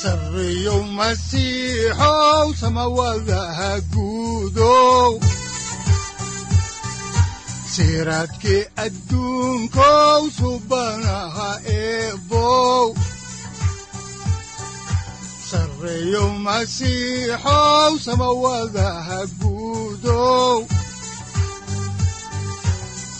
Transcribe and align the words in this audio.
sareyow 0.00 0.80
masiixow 0.98 2.46
samawadaha 2.60 3.70
guudow 3.92 5.12
siraadkii 7.74 8.62
adduunkow 8.84 10.22
subanaha 10.38 11.50
eebow 11.80 12.86
sareyow 15.50 16.28
masiixow 16.46 17.92
samawadaha 18.06 19.20
guudow 19.40 20.58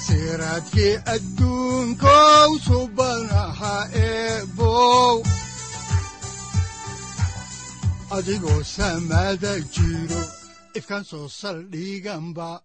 siraadkii 0.07 0.95
adduunkow 1.15 2.51
subanaha 2.69 3.36
adigoo 8.11 8.63
samaada 8.65 9.53
jiro 9.75 10.21
ifkaan 10.75 11.05
soo 11.05 11.29
saldhiganba 11.29 12.61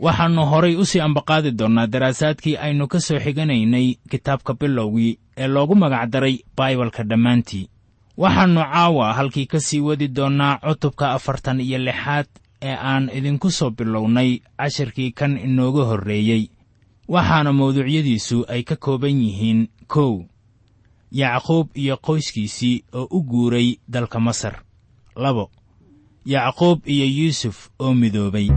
waxaannu 0.00 0.42
horay 0.50 0.76
u 0.76 0.84
sii 0.84 1.00
ambaqaadi 1.00 1.50
doonnaa 1.58 1.86
daraasaadkii 1.86 2.56
aynu 2.56 2.86
ka 2.88 3.00
soo 3.00 3.18
xiganaynay 3.18 3.94
kitaabka 4.10 4.54
bilowgii 4.54 5.18
ee 5.36 5.46
loogu 5.46 5.74
magacdaray 5.74 6.38
baibalka 6.56 7.02
dhammaantii. 7.04 7.68
Waxaannu 8.16 8.60
caawa 8.60 9.12
halkii 9.14 9.46
ka 9.46 9.60
sii 9.60 9.80
wadi 9.80 10.08
doonnaa 10.08 10.58
cutubka 10.58 11.12
afartan 11.12 11.60
iyo 11.60 11.78
lixaad 11.78 12.26
ee 12.62 12.76
aan 12.76 13.10
idinku 13.14 13.50
soo 13.50 13.70
bilownay 13.70 14.38
cashirkii 14.58 15.10
kan 15.12 15.38
inooga 15.38 15.84
horreeyey. 15.84 16.48
Waxaana 17.08 17.52
mawduucyadiisu 17.52 18.44
ay 18.48 18.62
ka 18.62 18.76
kooban 18.76 19.20
yihiin 19.22 19.68
kow 19.86 20.24
yacquub 21.20 21.66
iyo 21.82 21.96
qoyskiisii 22.06 22.76
oo 22.98 23.06
u 23.16 23.22
guuray 23.30 23.68
dalka 23.92 24.18
masar. 24.26 24.54
Labo 25.16 25.44
yacquub 26.32 26.78
iyo 26.94 27.06
yuusuf 27.18 27.56
oo 27.78 27.94
midoobay. 28.00 28.48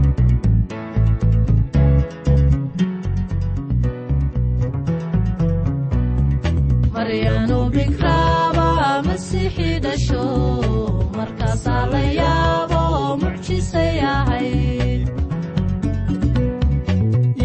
Maryanu 6.94 7.58
bikraaba 7.74 8.66
masiixi 9.06 9.70
dhasho 9.84 10.24
markaasaa 11.16 11.84
la 11.92 12.02
yaabo 12.20 12.82
mucjisay 13.22 13.96
ahayd 14.14 15.06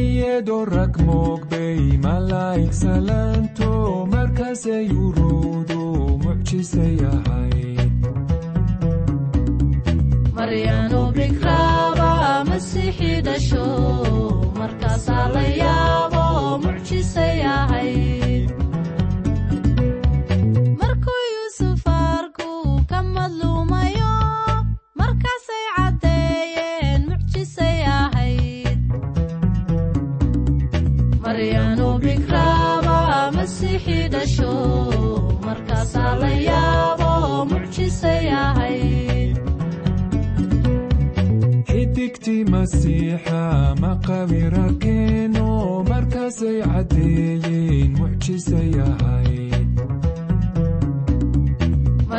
iyadoo 0.04 0.64
rag 0.76 0.94
moogbay 1.08 1.82
malaa'ig 2.06 2.72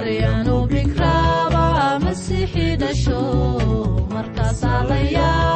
maryanu 0.04 0.56
bikraaba 0.70 1.64
masiixi 2.04 2.66
dhasho 2.80 3.20
markaasaa 4.14 4.80
la 4.90 4.98
yaabo 5.16 5.53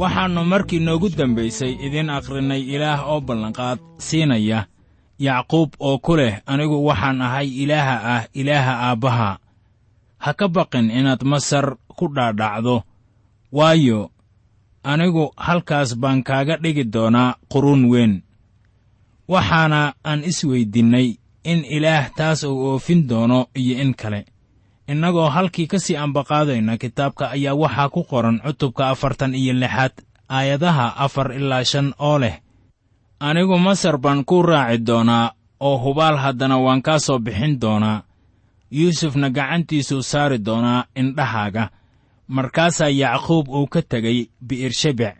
waxaannu 0.00 0.42
markii 0.52 0.80
noogu 0.86 1.08
dambaysay 1.18 1.72
idiin 1.86 2.10
akhrinay 2.16 2.62
ilaah 2.74 3.00
oo 3.12 3.20
ballanqaad 3.26 3.78
siinaya 4.06 4.60
yacquub 5.26 5.70
oo 5.88 5.98
ku 6.04 6.12
leh 6.18 6.34
anigu 6.52 6.76
waxaan 6.88 7.20
ahay 7.26 7.48
ilaaha 7.62 7.96
ah 8.14 8.22
ilaaha 8.40 8.72
aabbaha. 8.88 9.30
Ha 10.24 10.30
ka 10.38 10.46
baqin 10.54 10.90
inaad 10.98 11.22
masar 11.32 11.66
ku 11.98 12.04
dhaadhacdo. 12.16 12.76
Waayo 13.56 14.00
anigu 14.92 15.24
halkaas 15.46 15.90
baan 16.00 16.22
kaaga 16.28 16.54
dhigi 16.62 16.84
doonaa 16.94 17.36
quruun 17.52 17.82
weyn. 17.92 18.12
Waxaana 19.32 19.80
aan 20.04 20.20
isweyddiinnay 20.30 21.08
in 21.44 21.60
ilaah 21.76 22.04
taas 22.16 22.40
uu 22.44 22.58
oofin 22.72 23.00
doono 23.08 23.38
iyo 23.60 23.74
in 23.82 23.92
kale 24.00 24.20
innagoo 24.92 25.28
halkii 25.34 25.66
ka 25.66 25.78
sii 25.78 25.96
ambaqaadayna 26.04 26.76
kitaabka 26.82 27.24
ayaa 27.36 27.54
waxaa 27.62 27.88
ku 27.94 28.00
qoran 28.10 28.40
cutubka 28.44 28.82
afartan 28.92 29.34
iyo 29.34 29.52
lixaad 29.62 29.92
aayadaha 30.36 30.86
afar 31.04 31.28
ilaa 31.38 31.64
shan 31.70 31.88
oo 31.98 32.18
leh. 32.18 32.36
Anigu 33.20 33.58
masar 33.58 33.96
baan 33.98 34.24
ku 34.24 34.42
raaci 34.42 34.78
doonaa 34.88 35.32
oo 35.60 35.76
hubaal 35.84 36.16
haddana 36.24 36.56
waan 36.64 36.82
kaa 36.82 36.98
soo 36.98 37.18
bixin 37.18 37.60
doonaa. 37.62 38.02
Yuusufna 38.70 39.30
gacantiisuu 39.30 40.02
saari 40.02 40.38
doonaa 40.46 40.84
indhahaaga. 41.00 41.64
Markaasaa 42.28 42.88
yacquub 43.02 43.48
uu 43.48 43.66
ka 43.66 43.82
tegay 43.82 44.18
bi'ershebec 44.46 45.16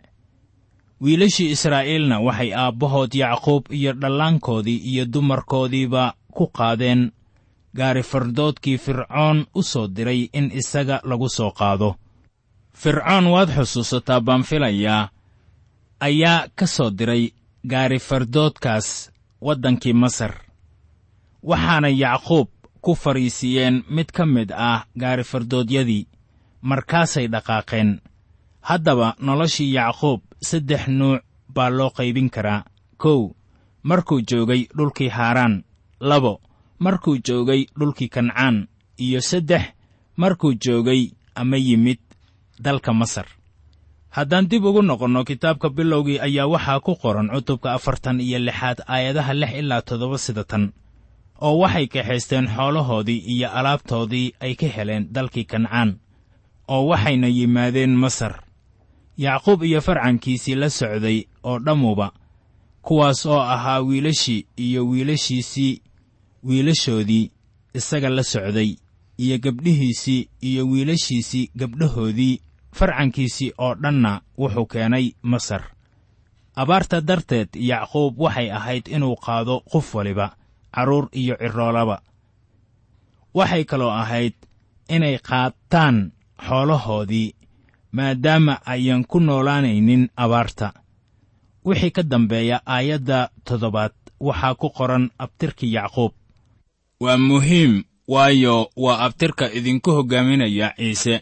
wiilashii 1.01 1.49
israa'iilna 1.55 2.19
waxay 2.19 2.51
aabbahood 2.53 3.13
yacquub 3.21 3.63
iyo 3.71 3.93
dhallaankoodii 3.93 4.77
iyo 4.91 5.05
dumarkoodiiba 5.13 6.13
ku 6.35 6.47
qaadeen 6.47 7.11
gaari 7.75 8.03
fardoodkii 8.03 8.77
fircoon 8.77 9.45
u 9.55 9.63
soo 9.63 9.87
diray 9.87 10.29
in 10.33 10.51
isaga 10.51 11.01
lagu 11.03 11.29
soo 11.29 11.51
qaado. 11.51 11.95
Fircoon 12.73 13.25
waad 13.33 13.49
xusuusataa 13.55 14.21
baan 14.21 14.43
filayaa 14.43 15.09
ayaa 15.99 16.47
ka 16.55 16.67
soo 16.67 16.89
diray 16.89 17.23
gaari 17.67 17.99
fardoodkaas 17.99 19.11
waddankii 19.41 19.93
masar. 19.93 20.33
Waxaana 21.43 21.89
yacquub 21.89 22.47
ku 22.81 22.95
fadhiisiiyeen 22.95 23.83
mid 23.89 24.09
ka 24.11 24.25
mid 24.25 24.51
ah 24.51 24.85
gaari 24.99 25.23
fardoodyadii 25.23 26.07
markaasay 26.61 27.27
dhaqaaqeen 27.27 27.99
haddaba 28.61 29.15
noloshii 29.19 29.73
yacquub 29.73 30.21
saddex 30.41 30.87
nuuc 30.87 31.21
baa 31.55 31.69
loo 31.69 31.89
qaybin 31.89 32.29
karaa. 32.29 32.63
Kow 32.97 33.31
markuu 33.83 34.21
joogay 34.29 34.67
dhulkii 34.77 35.09
haaraan 35.09 35.63
labo 35.99 36.41
markuu 36.81 37.17
joogay 37.27 37.61
dhulkii 37.79 38.09
kancaan 38.09 38.67
iyo 38.97 39.21
saddex 39.21 39.61
markuu 40.17 40.53
joogay 40.53 41.11
ama 41.35 41.57
yimid 41.57 41.99
dalka 42.59 42.93
masar. 42.93 43.25
Haddaan 44.09 44.47
dib 44.49 44.65
ugu 44.65 44.81
noqonno 44.81 45.23
kitaabka 45.23 45.69
bilowgii 45.69 46.19
ayaa 46.19 46.47
waxaa 46.53 46.79
ku 46.79 46.95
qoran 46.95 47.29
cutubka 47.33 47.73
afartan 47.73 48.19
iyo 48.19 48.39
lixaad 48.39 48.79
aayadaha 48.87 49.33
lix 49.33 49.51
ilaa 49.61 49.81
toddoba 49.81 50.17
sida 50.17 50.43
tan 50.43 50.73
oo 51.41 51.57
waxay 51.61 51.87
kaxaysteen 51.87 52.47
xoolahoodii 52.55 53.23
iyo 53.33 53.47
alaabtoodii 53.51 54.33
ay 54.39 54.53
ka 54.55 54.67
heleen 54.75 55.07
dalkii 55.13 55.45
kancaan 55.51 55.89
oo 56.67 56.85
waxayna 56.91 57.27
yimaadeen 57.27 57.95
masar. 57.95 58.33
Yacquub 59.17 59.63
iyo 59.63 59.81
farcankiisii 59.81 60.55
la 60.55 60.69
socday 60.69 61.23
oo 61.43 61.59
dhammuba 61.59 62.11
kuwaas 62.81 63.25
oo 63.25 63.39
ahaa 63.39 63.79
wiilashii 63.81 64.45
iyo 64.57 64.87
wiilashiisii 64.89 65.81
wiilashoodii 66.43 67.31
isaga 67.73 68.09
la 68.09 68.23
socday 68.23 68.75
iyo 69.17 69.37
gabdhihiisii 69.37 70.29
iyo 70.41 70.67
wiilashiisii 70.67 71.51
gabdhahoodii 71.55 72.41
farcankiisii 72.73 73.51
oo 73.57 73.75
dhanna 73.75 74.21
wuxuu 74.37 74.65
keenay 74.65 75.11
masar. 75.21 75.63
Abaarta 76.55 77.01
darteed 77.01 77.49
yacquub 77.55 78.19
waxay 78.19 78.51
ahayd 78.51 78.87
inuu 78.87 79.15
qaado 79.15 79.59
qof 79.71 79.95
waliba 79.95 80.35
carruur 80.75 81.07
iyo 81.11 81.35
ciroolaba. 81.35 82.01
Waxay 83.33 83.63
kaloo 83.63 83.89
ahayd 83.89 84.33
inay 84.89 85.17
qaataan 85.19 86.11
xoolahoodii 86.47 87.35
maadaama 87.91 88.59
ayan 88.65 89.05
ku 89.05 89.19
noolaanaynin 89.19 90.09
abaarta. 90.15 90.73
Wixii 91.65 91.91
ka 91.91 92.03
dambeeya 92.03 92.61
aayadda 92.65 93.29
toddobaad 93.45 93.93
waxaa 94.19 94.55
ku 94.55 94.69
qoran 94.69 95.09
abtirkii 95.19 95.73
yacquub 95.73 96.11
waa 97.03 97.17
muhiim 97.29 97.73
waayo 98.13 98.55
waa 98.83 98.99
abtirka 99.05 99.45
idinku 99.57 99.89
hoggaaminaya 99.97 100.67
ciise. 100.77 101.15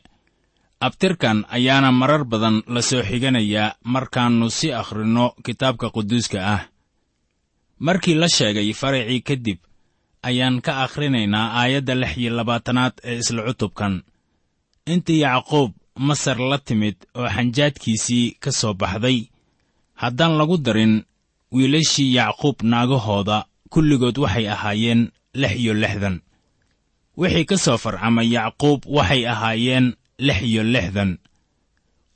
Abtirkan 0.86 1.38
ayaana 1.56 1.90
marar 2.00 2.24
badan 2.32 2.58
la 2.74 2.82
soo 2.90 3.04
xiganayaa 3.10 3.76
markaannu 3.94 4.48
si 4.58 4.68
akhrinno 4.82 5.26
kitaabka 5.46 5.88
quduuska 5.96 6.40
ah. 6.56 6.62
Markii 7.86 8.16
la 8.22 8.28
sheegay 8.36 8.70
faracii 8.82 9.22
kadib 9.28 9.60
ayaan 10.28 10.62
ka 10.66 10.72
akhrinaynaa 10.86 11.48
aayadda 11.60 11.96
lix 12.02 12.14
iyo 12.22 12.32
labaatanaad 12.38 12.94
ee 13.10 13.18
isla 13.22 13.42
cutubkan. 13.48 13.94
Intii 14.92 15.20
yacquub 15.26 15.72
masar 16.08 16.40
la 16.52 16.58
timid 16.68 16.96
oo 17.20 17.28
xanjaadkiisii 17.36 18.26
ka 18.44 18.52
soo 18.60 18.74
baxday 18.82 19.20
haddaan 20.02 20.34
lagu 20.40 20.58
darin 20.58 20.94
wiilashii 21.56 22.16
yacquub 22.16 22.58
naagahooda 22.72 23.38
kulligood 23.70 24.18
waxay 24.24 24.48
ahaayeen 24.56 25.02
lix 25.34 25.54
iyo 25.56 25.74
lixdan. 25.74 26.22
Wixii 27.18 27.46
ka 27.46 27.58
soo 27.58 27.78
farcamay 27.78 28.28
yacquub 28.32 28.86
waxay 28.88 29.28
ahaayeen 29.28 29.96
lix 30.18 30.42
iyo 30.42 30.64
lixdan 30.64 31.18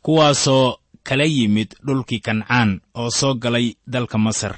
kuwaasoo 0.02 0.78
kala 1.04 1.24
yimid 1.26 1.76
dhulkii 1.86 2.20
kancaan 2.20 2.82
oo 2.94 3.10
soo 3.10 3.34
galay 3.36 3.76
dalka 3.88 4.18
masar. 4.18 4.56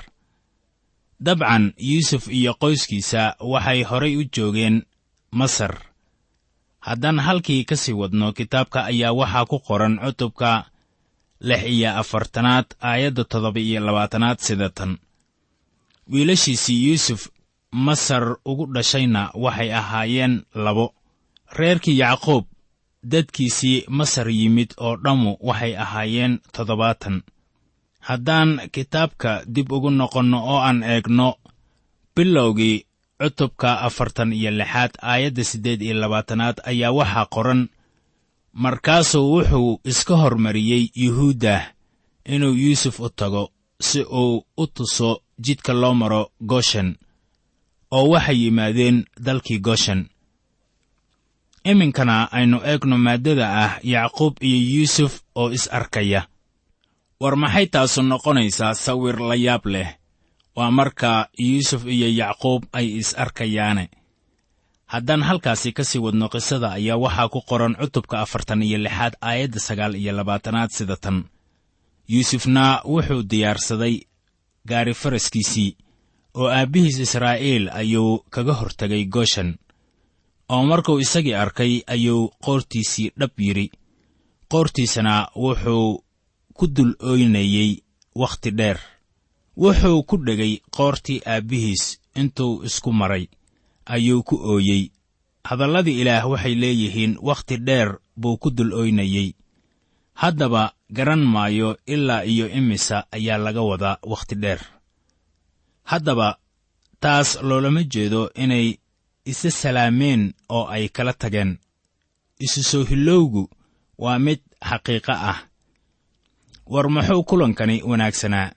Dabcan 1.19 1.73
yuusuf 1.77 2.27
iyo 2.27 2.53
qoyskiisa 2.53 3.35
waxay 3.39 3.83
horay 3.83 4.15
u 4.17 4.23
joogeen 4.35 4.83
masar. 5.31 5.73
Haddaan 6.79 7.19
halkii 7.19 7.63
ka 7.65 7.75
sii 7.75 7.93
wadno 7.93 8.31
kitaabka 8.33 8.85
ayaa 8.85 9.13
waxaa 9.13 9.45
ku 9.45 9.59
qoran 9.59 9.97
cutubka 10.03 10.65
lix 11.39 11.63
iyo 11.65 11.89
afartanaad 11.97 12.65
aayadda 12.81 13.23
toddoba 13.23 13.59
iyo 13.59 13.79
labaatanaad 13.81 14.39
sida 14.39 14.69
tan. 14.69 14.97
Wiilashiisii 16.11 16.87
yuusuf 16.87 17.27
masar 17.75 18.39
ugu 18.45 18.66
dhashayna 18.74 19.31
waxay 19.44 19.69
ahaayeen 19.74 20.33
labo. 20.56 20.94
Reerkii 21.57 22.00
yacquub 22.00 22.45
dadkiisii 23.04 23.86
masar 23.98 24.27
yimid 24.30 24.74
oo 24.77 24.95
dhammu 25.04 25.38
waxay 25.48 25.74
ahaayeen 25.83 26.39
toddobaatan. 26.54 27.22
Haddaan 28.07 28.50
kitaabka 28.72 29.44
dib 29.54 29.72
ugu 29.72 29.89
noqonno 29.89 30.38
oo 30.51 30.60
aan 30.68 30.83
eegno 30.83 31.36
bilowgii 32.16 32.86
cutubka 33.22 33.81
afartan 33.88 34.33
iyo 34.33 34.51
lixaad 34.51 34.92
aayadda 35.01 35.44
siddeed 35.44 35.81
iyo 35.81 35.95
labaatanaad 36.01 36.57
ayaa 36.69 36.92
waxaa 36.92 37.25
qoran 37.36 37.62
markaasuu 38.54 39.25
wuxuu 39.33 39.80
iska 39.83 40.16
hormariyey 40.16 40.83
yuhuuddah 40.95 41.62
inuu 42.25 42.54
yuusuf 42.54 43.00
u 43.00 43.10
tago 43.10 43.44
si 43.81 44.01
uu 44.04 44.45
u 44.57 44.68
tuso 44.68 45.22
jidka 45.39 45.74
loo 45.74 45.94
maro 45.94 46.31
goshen 46.42 46.95
oo 47.91 48.09
waxay 48.13 48.37
yimaadeen 48.43 49.05
dalkii 49.25 49.59
goshen. 49.59 50.09
Iminkana 51.65 52.17
aynu 52.31 52.57
eegno 52.71 52.97
maaddada 52.97 53.47
ah 53.63 53.73
yacquub 53.83 54.37
iyo 54.41 54.59
yuusuf 54.73 55.13
oo 55.35 55.49
is 55.51 55.65
arkaya. 55.71 56.27
War 57.21 57.35
maxay 57.35 57.65
taasu 57.67 58.01
noqonaysaa 58.03 58.73
sawir 58.73 59.17
la 59.19 59.35
yaab 59.35 59.65
leh? 59.65 59.89
Waa 60.55 60.71
marka 60.71 61.29
yuusuf 61.37 61.85
iyo 61.85 62.07
yacquub 62.21 62.61
ay 62.73 62.87
is 63.01 63.13
arkayaane. 63.17 63.89
Haddaan 64.85 65.23
halkaasi 65.23 65.71
ka 65.73 65.83
sii 65.83 65.99
wadno 65.99 66.29
qisada 66.29 66.71
ayaa 66.77 66.97
waxaa 66.97 67.29
ku 67.33 67.41
qoran 67.49 67.75
cutubka 67.75 68.19
afartan 68.21 68.61
iyo 68.63 68.77
lixaad 68.77 69.13
aayadda 69.21 69.59
sagaal 69.59 69.95
iyo 69.95 70.11
labaatanaad 70.13 70.69
sida 70.69 70.95
tan. 70.95 71.25
Yuusufna 72.07 72.81
wuxuu 72.85 73.23
diyaarsaday 73.31 73.95
gaari 74.69 74.93
faraskiisii 74.93 75.77
oo 76.39 76.47
aabbihiis 76.57 76.97
israa'iil 77.05 77.65
ayuu 77.81 78.11
kaga 78.33 78.53
hortegay 78.59 79.03
goshen 79.15 79.49
oo 80.53 80.63
markuu 80.69 80.99
isagii 80.99 81.33
arkay 81.43 81.73
ayuu 81.87 82.31
qoortiisii 82.45 83.11
dhab 83.19 83.33
yidhi. 83.45 83.67
Qoortiisana 84.51 85.13
wuxuu 85.35 86.03
ku 86.57 86.67
dul 86.75 86.91
ooynayey 87.09 87.71
wakhti 88.15 88.51
dheer. 88.51 88.79
Wuxuu 89.57 90.03
ku 90.03 90.15
dhegay 90.25 90.53
qoortii 90.75 91.21
aabbihiis 91.25 91.83
intuu 92.15 92.63
isku 92.67 92.93
maray. 92.93 93.25
Ayuu 93.85 94.23
ku 94.23 94.35
ooyey 94.53 94.91
hadalladii 95.49 96.01
ilaah 96.01 96.29
waxay 96.31 96.55
leeyihiin 96.55 97.17
wakhti 97.21 97.57
dheer 97.67 97.89
buu 98.21 98.38
ku 98.38 98.49
dul 98.57 98.73
ooynayey 98.73 99.33
haddaba 100.13 100.73
garan 100.93 101.23
maayo 101.33 101.77
ilaa 101.88 102.23
iyo 102.23 102.49
imisa 102.49 103.05
ayaa 103.11 103.38
laga 103.38 103.61
wadaa 103.61 103.97
wakhti 104.11 104.35
dheer 104.35 104.59
haddaba 105.91 106.29
taas 107.03 107.29
loolama 107.47 107.83
jeedo 107.93 108.21
inay 108.43 108.67
isa 109.31 109.49
salaameen 109.61 110.33
oo 110.55 110.65
ay 110.75 110.85
kala 110.95 111.13
tageen. 111.21 111.51
Isu 112.45 112.61
soo 112.63 112.83
hilowgu 112.89 113.43
waa 114.03 114.19
mid 114.25 114.39
xaqiiqo 114.69 115.11
ah. 115.31 115.39
War 116.73 116.87
muxuu 116.89 117.23
kulankani 117.29 117.75
wanaagsanaa? 117.89 118.51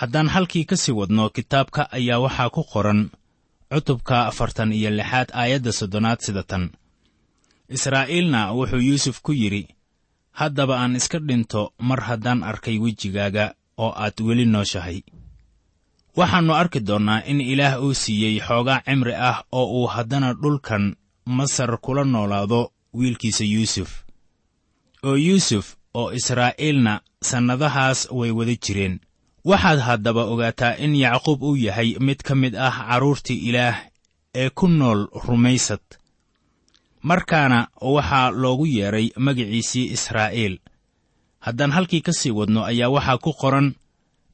Haddaan 0.00 0.28
halkii 0.34 0.64
ka 0.70 0.76
sii 0.76 0.92
wadno 1.00 1.24
kitaabka 1.36 1.82
ayaa 1.96 2.18
waxaa 2.24 2.50
ku 2.54 2.62
qoran 2.72 3.00
cutubka 3.70 4.26
afartan 4.30 4.72
iyo 4.72 4.90
lixaad 4.90 5.28
aayadda 5.40 5.72
soddonaad 5.78 6.20
sida 6.24 6.42
tan. 6.50 6.64
Israa'iilna 7.76 8.40
wuxuu 8.52 8.78
yuusuf 8.88 9.20
ku 9.24 9.32
yidhi 9.32 9.68
haddaba 10.40 10.74
aan 10.80 10.96
iska 10.96 11.18
dhinto 11.18 11.72
mar 11.78 12.00
haddaan 12.08 12.42
arkay 12.42 12.76
wejigaaga 12.78 13.54
oo 13.78 13.92
aad 14.04 14.16
weli 14.26 14.44
nooshahay 14.46 14.98
waxaannu 16.16 16.54
arki 16.54 16.80
doonnaa 16.80 17.22
in 17.30 17.40
ilaah 17.40 17.80
uu 17.84 17.94
siiyey 17.94 18.40
xoogaa 18.46 18.80
cimri 18.86 19.14
ah 19.14 19.44
oo 19.52 19.66
uu 19.80 19.86
haddana 19.86 20.34
dhulkan 20.34 20.96
masar 21.26 21.78
kula 21.84 22.04
noolaado 22.04 22.72
wiilkiisa 22.94 23.44
yuusuf. 23.44 23.90
Oo 25.04 25.16
yuusuf 25.16 25.66
oo 25.94 26.12
israa'iilna 26.12 27.00
sannadahaas 27.22 28.08
way 28.18 28.30
wada 28.30 28.54
jireen. 28.64 29.00
Waxaad 29.44 29.78
haddaba 29.78 30.22
ogaataa 30.32 30.76
in 30.84 30.94
yacquub 30.96 31.42
uu 31.42 31.56
yahay 31.56 31.96
mid 32.00 32.20
ka 32.22 32.34
mid 32.34 32.54
ah 32.56 32.74
carruurtii 32.88 33.38
ilaah 33.48 33.76
ee 34.34 34.50
ku 34.50 34.68
nool 34.68 35.00
rumaysad. 35.26 35.80
Markaana 37.02 37.68
waxaa 37.80 38.30
loogu 38.30 38.66
yeedhay 38.66 39.10
magiciisii 39.16 39.90
israa'iil. 39.96 40.58
Haddaan 41.40 41.72
halkii 41.72 42.00
ka 42.00 42.12
sii 42.12 42.30
wadno 42.30 42.64
ayaa 42.64 42.88
waxaa 42.88 43.18
ku 43.18 43.32
qoran 43.32 43.74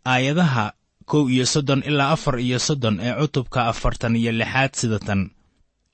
aayadaha 0.04 0.72
kow 1.10 1.24
iyo 1.34 1.44
soddon 1.52 1.82
ilaa 1.88 2.10
afar 2.16 2.36
iyo 2.46 2.58
soddon 2.58 2.96
ee 3.06 3.14
cutubka 3.20 3.60
afartan 3.72 4.16
iyo 4.16 4.32
lixaad 4.40 4.72
sida 4.80 4.98
tan 5.06 5.22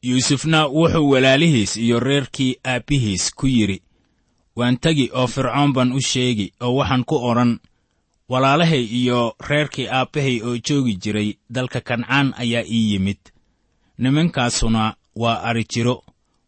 yuusufna 0.09 0.59
wuxuu 0.77 1.11
walaalihiis 1.13 1.73
iyo 1.77 1.97
reerkii 2.01 2.53
aabbihiis 2.73 3.25
ku 3.39 3.47
yidhi 3.57 3.79
waan 4.59 4.77
tegi 4.85 5.07
oo 5.19 5.27
fircoon 5.35 5.71
baan 5.77 5.93
u 5.93 6.01
sheegi 6.11 6.47
oo 6.65 6.75
waxaan 6.79 7.05
ku 7.09 7.17
odhan 7.31 7.53
walaalahay 8.29 8.85
iyo 9.01 9.21
reerkii 9.49 9.89
aabbahay 9.99 10.37
oo 10.47 10.57
joogi 10.67 10.95
jiray 11.03 11.29
dalka 11.55 11.81
kancaan 11.81 12.29
ayaa 12.43 12.65
ii 12.77 12.93
yimid. 12.93 13.21
Nimankaasuna 13.99 14.95
waa 15.17 15.43
arijiro 15.43 16.03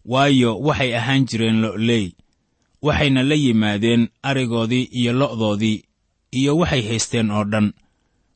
waayo 0.04 0.58
waxay 0.66 0.96
ahaan 0.96 1.24
jireen 1.28 1.60
lo'ley 1.62 2.12
waxayna 2.82 3.22
la 3.22 3.34
yimaadeen 3.34 4.08
arigoodii 4.22 4.88
iyo 5.00 5.12
lo'doodii 5.12 5.78
iyo 6.32 6.52
waxay 6.58 6.82
haysteen 6.88 7.30
oo 7.30 7.44
dhan 7.44 7.72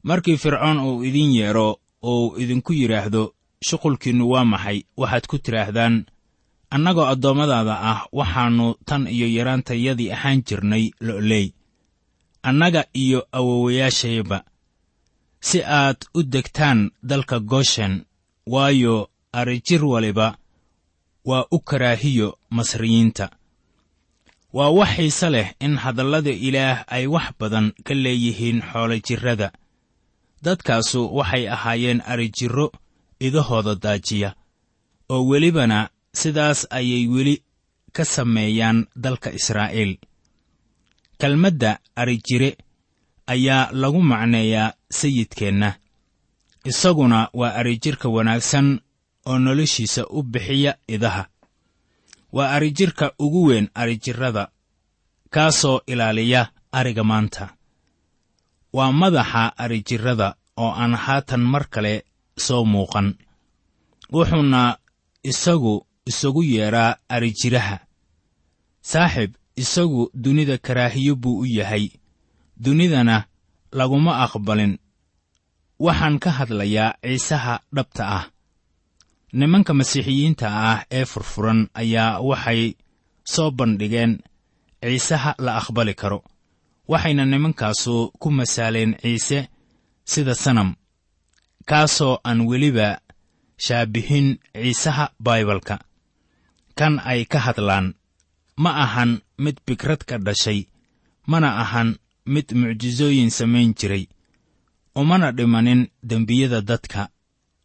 markii 0.02 0.36
fircoon 0.36 0.78
uu 0.78 1.04
idin 1.04 1.34
yeedho 1.34 1.80
uu 2.02 2.36
idinku 2.42 2.72
yidhaahdo 2.72 3.34
shuqulkiinnu 3.68 4.24
waa 4.32 4.44
maxay? 4.44 4.78
Waxaad 4.96 5.26
ku 5.26 5.38
tidhaahdaan 5.38 6.06
annagoo 6.70 7.06
addoommadaada 7.12 7.74
ah 7.90 8.00
waxaannu 8.12 8.66
tan 8.88 9.06
iyo 9.06 9.26
yaraantayadii 9.36 10.12
ahaan 10.12 10.42
jirnay 10.48 10.84
lo'ley. 11.00 11.46
Annaga 12.42 12.84
iyo 12.94 13.20
awowayaashayba 13.32 14.38
si 15.40 15.58
aad 15.64 15.96
u 16.14 16.22
degtaan 16.22 16.90
dalka 17.02 17.40
goshen 17.40 18.04
waayo 18.46 19.10
arijir 19.32 19.84
waliba 19.84 20.36
waa 21.24 21.44
u 21.50 21.58
karaahiyo 21.60 22.38
masriyiinta. 22.50 23.30
Waa 24.52 24.70
wax 24.70 24.88
xiise 24.96 25.30
leh 25.30 25.48
in 25.60 25.76
hadallada 25.76 26.30
ilaah 26.30 26.84
ay 26.88 27.06
wax 27.06 27.26
badan 27.38 27.72
ka 27.84 27.94
leeyihiin 27.94 28.62
xoolojirrada 28.72 29.52
dadkaasu 30.42 31.00
waxay 31.16 31.48
ahaayeen 31.48 32.00
arijirro 32.06 32.72
idahooda 33.20 33.74
daajiya 33.74 34.34
oo 35.08 35.22
welibana 35.30 35.90
sidaas 36.12 36.66
ayay 36.70 37.06
weli 37.08 37.42
ka 37.92 38.04
sameeyaan 38.04 38.86
dalka 38.96 39.30
israa'iil. 39.32 39.98
Kelmadda 41.18 41.78
arijire 41.96 42.56
ayaa 43.26 43.68
lagu 43.72 44.02
macneeyaa 44.02 44.72
sayidkeenna 44.90 45.74
isaguna 46.64 47.28
waa 47.34 47.54
arijirka 47.60 48.08
wanaagsan 48.08 48.80
oo 49.26 49.38
noloshiisa 49.38 50.06
u 50.10 50.22
bixiya 50.22 50.74
idaha. 50.88 51.24
Waa 52.32 52.50
arijirka 52.56 53.12
ugu 53.18 53.44
weyn 53.48 53.68
arijirrada 53.74 54.48
kaasoo 55.30 55.80
ilaaliya 55.86 56.52
ariga 56.72 57.04
maanta 57.04 57.54
waa 58.72 58.92
madaxa 58.92 59.52
arijirrada 59.56 60.34
oo 60.56 60.72
aan 60.82 60.94
haatan 60.94 61.40
mar 61.40 61.64
kale 61.70 62.04
soo 62.36 62.64
muuqan. 62.64 63.14
Wuxuuna 64.12 64.78
isagu 65.30 65.86
isagu 66.06 66.42
yeedhaa 66.42 66.96
arijiraha. 67.08 67.78
Saaxib 68.82 69.34
isagu 69.56 70.10
dunida 70.14 70.58
karaahiyo 70.58 71.16
buu 71.16 71.40
u 71.40 71.46
yahay. 71.46 71.90
Dunidana 72.56 73.24
laguma 73.72 74.12
aqbalin. 74.24 74.78
Waxaan 75.78 76.18
ka 76.18 76.30
hadlayaa 76.30 76.94
ciisaha 77.02 77.60
dhabta 77.74 78.04
ah. 78.18 78.24
Nimanka 79.32 79.74
masiixiyiinta 79.74 80.46
ah 80.70 80.84
ee 80.90 81.04
furfuran 81.04 81.68
ayaa 81.74 82.20
waxay 82.20 82.74
soo 83.24 83.50
bandhigeen 83.50 84.18
ciisaha 84.82 85.34
la 85.38 85.56
aqbali 85.60 85.94
karo 85.94 86.24
waxayna 86.90 87.24
nimankaasu 87.32 87.94
ku 88.20 88.28
masaaleen 88.38 88.92
ciise 89.02 89.38
sida 90.12 90.34
sanam 90.44 90.70
kaasoo 91.68 92.14
aan 92.28 92.40
weliba 92.50 92.88
shaabihin 93.64 94.28
ciisaha 94.62 95.04
baibalka. 95.24 95.76
Kan 96.78 96.94
ay 97.10 97.20
ka 97.32 97.38
hadlaan 97.46 97.86
ma 98.62 98.70
ahan 98.84 99.10
mid 99.44 99.56
bikrad 99.66 100.00
ka 100.08 100.16
dhashay 100.26 100.60
mana 101.30 101.48
ahan 101.62 101.88
mid 102.34 102.46
mucjisooyin 102.60 103.30
samayn 103.38 103.70
jiray 103.78 104.04
umana 105.00 105.28
dhimanin 105.36 105.82
dembiyada 106.10 106.60
dadka 106.70 107.02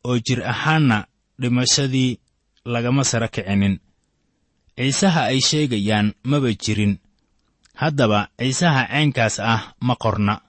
oo 0.08 0.18
jir 0.26 0.40
ahaanna 0.54 0.98
dhimashadii 1.42 2.20
lagama 2.74 3.04
sara 3.10 3.28
kicinin. 3.36 3.76
Ciisaha 4.78 5.22
ay 5.32 5.40
sheegayaan 5.48 6.08
maba 6.30 6.52
jirin 6.64 6.94
haddaba 7.82 8.28
ciisaha 8.40 8.84
caynkaas 8.92 9.40
ah 9.40 9.62
ma 9.88 9.96
qorna. 10.04 10.42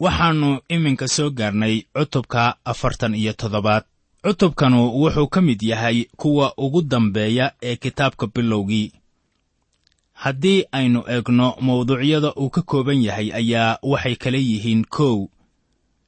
Waxaannu 0.00 0.50
iminka 0.68 1.08
soo 1.08 1.30
gaarnay 1.30 1.82
cutubka 1.94 2.56
afartan 2.64 3.14
iyo 3.14 3.32
toddobaad. 3.32 3.84
Cutubkanu 4.24 4.80
wuxuu 5.00 5.28
ka 5.28 5.40
mid 5.40 5.62
yahay 5.62 6.04
kuwa 6.16 6.52
ugu 6.56 6.82
dambeeya 6.82 7.52
ee 7.62 7.76
kitaabka 7.76 8.26
bilowgii. 8.26 8.92
Haddii 10.12 10.64
aynu 10.72 11.04
eegno 11.08 11.56
mawduucyada 11.60 12.32
uu 12.36 12.50
ka 12.50 12.62
kooban 12.62 13.02
yahay 13.02 13.32
ayaa 13.32 13.78
waxay 13.82 14.16
kala 14.16 14.38
yihiin 14.38 14.84
kow. 14.84 15.28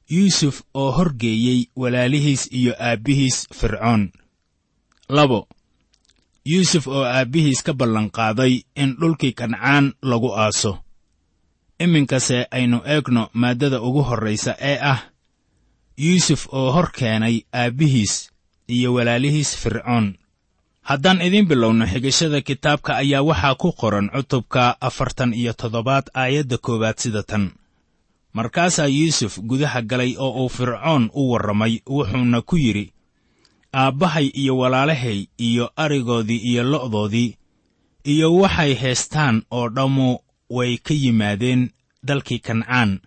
Yuusuf 0.09 0.61
oo 0.73 0.91
horgeeyey 0.91 1.65
walaalihiis 1.75 2.51
iyo 2.51 2.73
aabbihiis 2.79 3.47
fircoon. 3.53 4.11
Labo 5.09 5.47
yuusuf 6.51 6.85
oo 6.87 7.03
aabbihiis 7.15 7.61
ka 7.65 7.73
ballanqaaday 7.79 8.53
in 8.81 8.89
dhulkii 8.99 9.33
kancaan 9.39 9.85
lagu 10.09 10.29
aaso. 10.43 10.71
Iminkase 11.83 12.47
aynu 12.51 12.77
eegno 12.93 13.23
maaddada 13.41 13.81
ugu 13.87 14.01
horraysa 14.09 14.55
ee 14.71 14.77
ah 14.91 14.99
yuusuf 16.05 16.41
oo 16.51 16.71
hor 16.75 16.87
keenay 16.97 17.35
aabbihiis 17.61 18.13
iyo 18.67 18.93
walaalihiis 18.93 19.51
fircoon. 19.61 20.07
Haddaan 20.89 21.21
idiin 21.21 21.47
bilowno 21.47 21.85
xigashada 21.91 22.41
kitaabka 22.41 22.91
ayaa 23.01 23.21
waxaa 23.29 23.55
ku 23.61 23.69
qoran 23.81 24.07
cutubka 24.15 24.63
afartan 24.87 25.33
iyo 25.33 25.53
toddobaad 25.53 26.05
aayadda 26.13 26.57
koowaad 26.57 26.97
sida 26.97 27.23
tan. 27.23 27.51
Markaasaa 28.33 28.87
yuusuf 28.87 29.39
gudaha 29.49 29.81
galay 29.81 30.15
oo 30.17 30.31
uu 30.45 30.49
fircoon 30.49 31.09
u 31.13 31.31
warramay 31.31 31.73
wuxuuna 31.89 32.41
ku 32.41 32.55
yidhi 32.57 32.85
aabbahay 33.73 34.27
iyo 34.33 34.57
walaalahay 34.57 35.27
iyo 35.37 35.71
arigoodii 35.75 36.37
iyo 36.49 36.63
lo'doodii 36.63 37.35
iyo 38.03 38.35
waxay 38.35 38.73
heestaan 38.75 39.43
oo 39.51 39.69
dhammu 39.69 40.19
way 40.49 40.77
ka 40.77 40.93
yimaadeen 40.93 41.69
dalkii 42.03 42.39
kancaan 42.39 43.01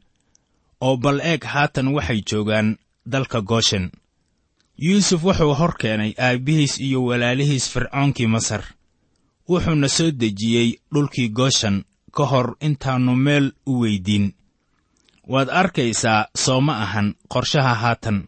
oo 0.81 0.97
bal 0.97 1.21
eeg 1.21 1.45
haatan 1.45 1.88
waxay 1.88 2.23
joogaan 2.31 2.76
dalka 3.07 3.40
gooshen. 3.40 3.90
Yuusuf 4.78 5.25
wuxuu 5.25 5.54
hor 5.54 5.75
keenay 5.78 6.12
aabbihiis 6.19 6.81
iyo 6.81 7.04
walaalihiis 7.04 7.71
fircoonkii 7.71 8.26
masar 8.26 8.62
wuxuuna 9.49 9.88
soo 9.88 10.11
dejiyey 10.11 10.78
dhulkii 10.95 11.28
gooshan 11.28 11.85
ka 12.16 12.25
hor 12.26 12.57
intaannu 12.61 13.16
meel 13.16 13.52
u 13.66 13.81
weyddiin 13.81 14.35
waad 15.28 15.49
arkaysaa 15.50 16.26
soo 16.37 16.61
ma 16.61 16.83
ahan 16.83 17.14
qorshaha 17.28 17.75
haatan 17.75 18.25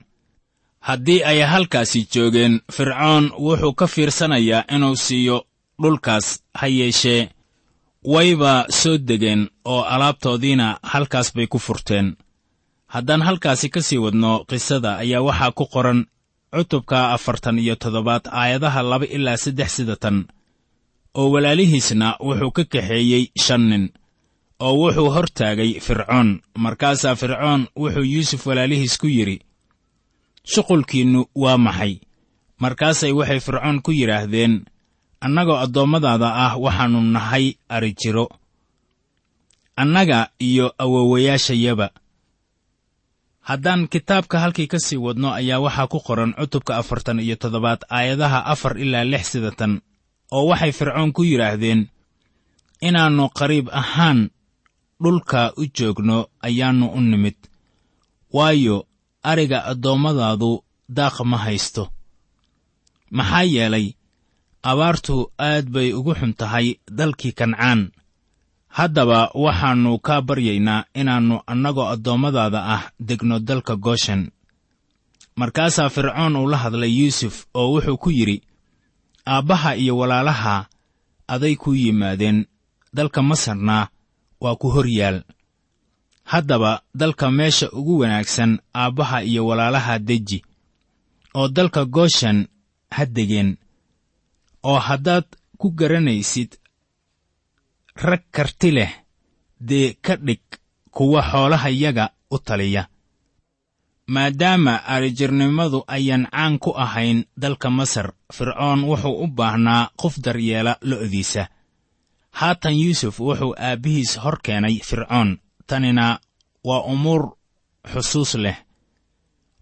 haddii 0.89 1.21
ay 1.31 1.41
halkaasi 1.53 2.01
joogeen 2.15 2.55
fircoon 2.77 3.25
wuxuu 3.45 3.73
ka 3.81 3.87
fiirsanayaa 3.95 4.65
inuu 4.75 4.97
siiyo 4.97 5.37
dhulkaas 5.83 6.27
ha 6.55 6.67
yeeshee. 6.79 7.29
Wayba 8.13 8.53
soo 8.81 8.99
degeen 9.09 9.43
oo 9.65 9.83
alaabtoodiina 9.95 10.67
halkaas 10.83 11.29
bay 11.35 11.47
ku 11.47 11.59
furteen. 11.59 12.17
Haddaan 12.87 13.23
halkaasi 13.23 13.69
ka 13.75 13.81
sii 13.83 13.99
wadno 14.05 14.45
qisada 14.49 14.97
ayaa 15.03 15.23
waxaa 15.29 15.53
ku 15.59 15.65
qoran 15.73 16.01
cutubka 16.55 17.13
afartan 17.15 17.59
iyo 17.59 17.75
toddobaad 17.77 18.25
aayadaha 18.41 18.83
laba 18.83 19.07
ilaa 19.17 19.37
saddex 19.37 19.71
sida 19.77 19.97
tan 19.97 20.19
oo 21.15 21.31
walaalihiisna 21.33 22.17
wuxuu 22.27 22.51
ka 22.57 22.65
kaxeeyey 22.73 23.25
shan 23.45 23.63
nin 23.71 23.85
oo 24.61 24.75
wuxuu 24.81 25.11
hor 25.15 25.27
taagay 25.39 25.81
fircoon. 25.81 26.41
Markaasaa 26.59 27.15
fircoon 27.17 27.63
wuxuu 27.81 28.03
yuusuf 28.13 28.47
walaalihiis 28.47 28.99
ku 28.99 29.07
yidhi 29.07 29.41
shuqulkiinnu 30.53 31.21
waa 31.43 31.59
maxay? 31.67 31.95
Markaasay 32.63 33.13
waxay 33.19 33.41
fircoon 33.41 33.83
ku 33.85 33.91
yidhaahdeen 33.99 34.55
annagoo 35.25 35.57
addoommadaada 35.65 36.29
ah 36.45 36.53
waxaannu 36.65 37.01
nahay 37.17 37.47
arijiro 37.69 38.27
annaga 39.77 40.21
iyo 40.49 40.67
awowayaashayaba 40.79 41.91
haddaan 43.49 43.89
kitaabka 43.93 44.37
halkii 44.41 44.67
ka 44.73 44.79
sii 44.79 44.97
wadno 45.07 45.29
ayaa 45.33 45.61
waxaa 45.65 45.87
ku 45.93 45.99
qoran 46.07 46.33
cutubka 46.39 46.77
afartan 46.77 47.19
iyo 47.21 47.37
toddobaad 47.37 47.81
aayadaha 47.91 48.45
afar 48.53 48.79
ilaa 48.79 49.05
lix 49.05 49.25
sida 49.33 49.51
tan 49.51 49.73
oo 50.33 50.47
waxay 50.51 50.73
fircoon 50.73 51.13
ku 51.13 51.23
yidhaahdeen 51.25 51.89
inaannu 52.81 53.29
qariib 53.39 53.67
ahaan 53.81 54.31
dhulka 55.03 55.53
u 55.57 55.67
joogno 55.77 56.19
ayaannu 56.47 56.87
u 56.97 57.01
nimid. 57.01 57.37
Waayo 58.33 58.87
ariga 59.31 59.59
addoommadaadu 59.71 60.51
daaq 60.97 61.17
ma 61.31 61.39
haysto. 61.45 61.85
Maxaa 63.17 63.43
yeelay 63.55 63.87
abaartu 64.71 65.17
aad 65.49 65.67
bay 65.75 65.89
ugu 65.99 66.13
xun 66.19 66.33
tahay 66.41 66.67
dalkii 66.99 67.33
kancaan. 67.39 67.81
Haddaba 68.77 69.21
waxaannu 69.45 69.93
kaa 70.07 70.21
baryaynaa 70.29 70.85
inaannu 71.01 71.37
annagoo 71.53 71.87
addoommadaada 71.95 72.61
ah 72.75 72.83
degno 73.09 73.37
dalka 73.49 73.75
gooshen 73.85 74.23
markaasaa 75.41 75.89
fircoon 75.95 76.37
uu 76.41 76.49
la 76.53 76.57
hadlay 76.63 76.93
yuusuf 77.01 77.37
oo 77.55 77.69
wuxuu 77.75 77.97
ku 78.03 78.11
yidhi 78.19 78.37
aabbaha 79.35 79.71
iyo 79.83 79.95
walaalaha 80.01 80.57
aday 81.35 81.55
kuu 81.63 81.75
yimaadeen 81.83 82.39
dalka 82.97 83.21
masarna 83.23 83.77
waa 84.43 84.57
ku 84.61 84.69
hor 84.75 84.87
yaal 84.99 85.19
haddaba 86.25 86.83
dalka 86.95 87.31
meesha 87.31 87.71
ugu 87.73 87.99
wanaagsan 87.99 88.59
aabbaha 88.75 89.23
iyo 89.25 89.47
walaalaha 89.47 89.99
deji 89.99 90.43
oo 91.35 91.49
dalka 91.49 91.85
gooshan 91.85 92.49
ha 92.91 93.07
degeen 93.07 93.57
oo 94.63 94.79
haddaad 94.79 95.25
ku 95.59 95.71
garanaysid 95.71 96.51
rag 97.97 98.23
karti 98.31 98.71
leh 98.71 98.93
dee 99.61 99.97
ka 100.05 100.17
dhig 100.17 100.43
kuwa 100.91 101.23
xoolahayaga 101.31 102.11
u 102.31 102.39
taliya. 102.39 102.89
Maadaama 104.07 104.85
arijirnimadu 104.95 105.85
ayaan 105.87 106.27
caan 106.31 106.59
ku 106.59 106.71
ahayn 106.77 107.25
dalka 107.37 107.71
masar 107.71 108.13
fircoon 108.33 108.85
wuxuu 108.85 109.23
u 109.25 109.27
baahnaa 109.27 109.91
qof 110.01 110.15
daryeela 110.25 110.77
lo'diisa. 110.83 111.49
Haatan 112.31 112.75
yuusuf 112.83 113.21
wuxuu 113.21 113.55
aabbihiis 113.59 114.19
hor 114.23 114.37
keenay 114.45 114.77
fircoon 114.89 115.39
tanina 115.67 116.21
waa 116.65 116.83
umuur 116.93 117.23
xusuus 117.93 118.35
leh. 118.35 118.57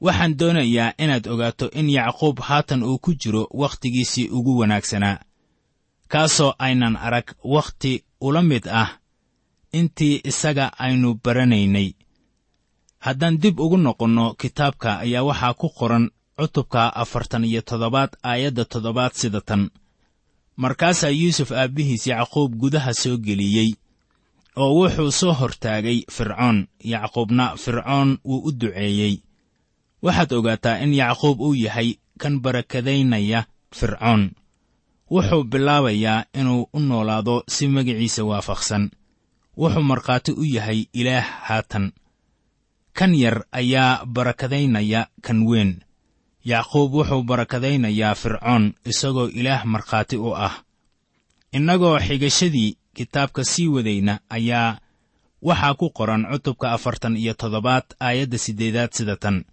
Waxaan 0.04 0.36
doonayaa 0.38 0.92
inaad 0.98 1.26
ogaato 1.32 1.66
in 1.78 1.90
yacquub 1.90 2.38
haatan 2.48 2.82
uu 2.82 2.98
ku 2.98 3.14
jiro 3.14 3.42
wakhtigiisii 3.60 4.28
ugu 4.36 4.58
wanaagsanaa 4.58 5.18
kaasoo 6.08 6.54
aynan 6.58 6.96
arag 6.96 7.28
wakhti 7.44 8.04
ula 8.20 8.42
mid 8.42 8.64
ah 8.68 8.90
intii 9.72 10.20
isaga 10.24 10.66
aynu 10.78 11.14
baranaynay. 11.24 11.88
Haddaan 12.98 13.38
dib 13.42 13.60
ugu 13.60 13.76
noqonno 13.76 14.34
kitaabka 14.40 14.98
ayaa 15.04 15.22
waxaa 15.28 15.54
ku 15.60 15.68
qoran 15.78 16.10
cutubka 16.38 16.82
afartan 17.02 17.44
iyo 17.44 17.60
toddobaad 17.62 18.10
aayadda 18.22 18.64
toddobaad 18.64 19.12
sida 19.20 19.40
tan. 19.40 19.70
Markaasaa 20.56 21.08
yuusuf 21.20 21.52
aabbihiis 21.52 22.06
yacquub 22.06 22.50
gudaha 22.60 22.92
soo 22.94 23.16
geliyey 23.16 23.70
oo 24.56 24.74
wuxuu 24.78 25.10
soo 25.10 25.32
hortaagay 25.32 26.04
fircoon. 26.10 26.68
Yacquubna 26.84 27.56
fircoon 27.56 28.18
wuu 28.24 28.42
u 28.48 28.52
duceeyey. 28.52 29.22
Waxaad 30.02 30.32
ogaataa 30.32 30.78
in 30.84 30.94
yacquub 30.94 31.40
uu 31.40 31.54
yahay 31.54 31.94
kan 32.18 32.40
barakadaynaya 32.40 33.44
fircoon. 33.74 34.30
Wuxuu 35.10 35.44
bilaabayaa 35.44 36.24
inuu 36.34 36.68
u 36.72 36.80
noolaado 36.80 37.44
si 37.48 37.68
magiciisa 37.68 38.24
waafaqsan. 38.24 38.90
Wuxuu 39.56 39.82
markhaati 39.82 40.32
u 40.32 40.44
yahay 40.44 40.84
ilaah 40.92 41.26
haatan. 41.48 41.92
Kan 42.92 43.14
yar 43.14 43.44
ayaa 43.52 44.04
barakadaynaya 44.06 45.06
kan 45.22 45.42
weyn. 45.48 45.80
Yacquub 46.44 46.94
wuxuu 46.94 47.22
barakadaynayaa 47.22 48.14
fircoon 48.14 48.74
isagoo 48.84 49.28
ilaah 49.28 49.64
markhaati 49.64 50.16
u 50.16 50.34
ah. 50.36 50.54
Innagoo 51.52 51.98
xigashadii 51.98 52.76
kitaabka 52.96 53.44
sii 53.44 53.68
wadayna 53.74 54.14
ayaa 54.36 54.78
waxaa 55.42 55.74
ku 55.74 55.90
qoran 55.90 56.22
cutubka 56.30 56.72
afartan 56.72 57.16
iyo 57.16 57.34
toddobaad 57.34 57.84
aayadda 58.00 58.38
siddeedaad 58.38 58.92
sida 58.96 59.16
tan. 59.16 59.44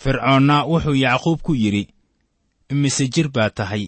Fircoonna 0.00 0.56
wuxuu 0.70 0.94
yacquub 1.04 1.40
ku 1.42 1.54
yidhi 1.54 1.88
imise 2.70 3.08
jir 3.08 3.28
baa 3.34 3.50
tahay. 3.50 3.84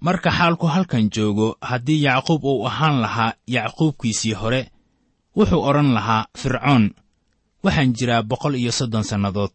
Marka 0.00 0.30
xaalku 0.30 0.66
halkan 0.66 1.10
joogo 1.14 1.56
haddii 1.60 2.02
yacquub 2.06 2.44
uu 2.44 2.66
ahaan 2.66 3.00
lahaa 3.04 3.32
yacquubkiisii 3.46 4.32
hore 4.40 4.70
wuxuu 5.36 5.62
odhan 5.68 5.90
lahaa 5.96 6.26
fircoon 6.40 6.84
waxaan 7.64 7.92
jiraa 7.98 8.22
boqol 8.22 8.54
iyo 8.54 8.72
soddon 8.72 9.04
sannadood. 9.04 9.52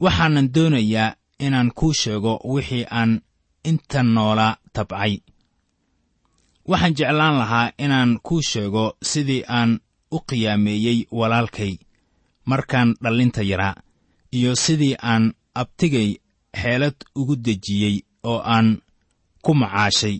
Waxaanan 0.00 0.46
doonayaa 0.54 1.14
inaan 1.46 1.70
kuu 1.78 1.92
sheego 2.00 2.40
wixii 2.44 2.84
aan 2.90 3.20
inta 3.64 4.02
noolaa 4.02 4.56
tabcay 4.72 5.12
waxaan 6.70 6.94
jeclaan 6.98 7.36
lahaa 7.40 7.72
inaan 7.84 8.10
kuu 8.26 8.42
sheego 8.50 8.84
sidii 9.10 9.42
aan 9.58 9.70
u 10.16 10.18
qiyaameeyey 10.28 10.98
walaalkay 11.18 11.72
markaan 12.50 12.94
dhallinta 13.02 13.42
yaraa 13.50 13.74
iyo 14.32 14.52
sidii 14.64 14.94
aan 15.02 15.24
abtigay 15.54 16.10
xeelad 16.60 16.96
ugu 17.20 17.34
dejiyey 17.44 17.96
oo 18.30 18.38
aan 18.54 18.68
ku 19.44 19.54
macaashay. 19.54 20.16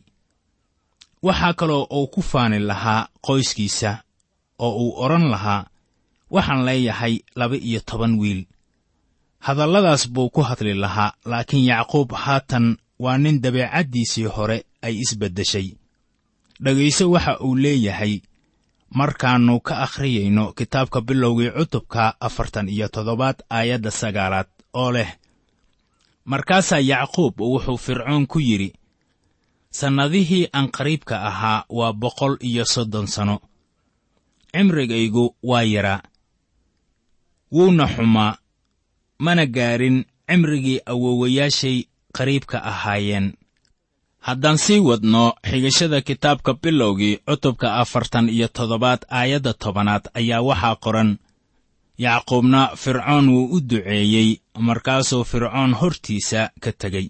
Waxaa 1.27 1.55
kaloo 1.61 1.87
uu 1.97 2.07
ku 2.15 2.21
faani 2.23 2.59
lahaa 2.59 3.09
qoyskiisa 3.27 3.91
oo 4.59 4.73
uu 4.83 4.93
odhan 5.05 5.27
lahaa 5.31 5.67
waxaan 6.35 6.65
leeyahay 6.69 7.15
laba 7.39 7.57
iyo 7.57 7.81
toban 7.89 8.15
wiil. 8.21 8.41
Hadalladaas 9.47 10.09
buu 10.15 10.31
ku 10.35 10.41
hadli 10.43 10.75
lahaa 10.75 11.13
laakiin 11.31 11.65
yacquub 11.71 12.11
haatan 12.13 12.77
waa 12.99 13.19
nin 13.19 13.41
dabeecaddiisii 13.43 14.25
hore 14.37 14.59
ay 14.83 14.95
isbeddeshay 15.05 15.69
dhegayso 16.63 17.11
waxa 17.11 17.39
uu 17.41 17.55
leeyahay. 17.57 18.21
Markaannu 18.91 19.61
ka 19.61 19.75
akhriyayno 19.87 20.53
kitaabka 20.53 21.01
bilowgii 21.01 21.51
cutubka 21.57 22.15
afartan 22.21 22.69
iyo 22.69 22.89
toddobaad 22.89 23.39
aayadda 23.51 23.91
sagaalaad 23.91 24.47
oo 24.75 24.93
leh 24.93 25.11
markaasaa 26.25 26.79
yacquub 26.91 27.41
wuxuu 27.41 27.77
fircoon 27.79 28.27
ku 28.27 28.39
yidhi 28.41 28.75
sannadihii 29.71 30.49
aan 30.53 30.69
qariibka 30.77 31.17
ahaa 31.31 31.65
waa 31.69 31.93
boqol 31.93 32.37
iyo 32.41 32.65
soddon 32.65 33.07
sano. 33.07 33.41
Cimrigaygu 34.53 35.37
waa 35.43 35.63
yaraa. 35.63 36.03
Wuuna 37.53 37.87
xumaa. 37.95 38.39
Mana 39.19 39.47
gaarin. 39.47 40.05
Cimrigii 40.29 40.81
awoowayaashay 40.87 41.85
qariibka 42.17 42.59
ahaayeen 42.71 43.35
haddaan 44.27 44.59
sii 44.59 44.79
wadno 44.89 45.33
xigashada 45.51 46.01
kitaabka 46.01 46.55
bilowgii 46.63 47.17
cutubka 47.29 47.69
afartan 47.83 48.29
iyo 48.29 48.49
toddobaad 48.49 49.01
aayadda 49.11 49.53
tobanaad 49.63 50.05
ayaa 50.15 50.43
waxaa 50.43 50.77
qoran. 50.85 51.19
Yacquubna 51.99 52.61
fircoon 52.77 53.29
wuu 53.29 53.49
u 53.57 53.61
duceeyey 53.61 54.31
markaasuu 54.59 55.25
fircoon 55.25 55.75
hortiisa 55.81 56.51
ka 56.61 56.73
tegey. 56.73 57.09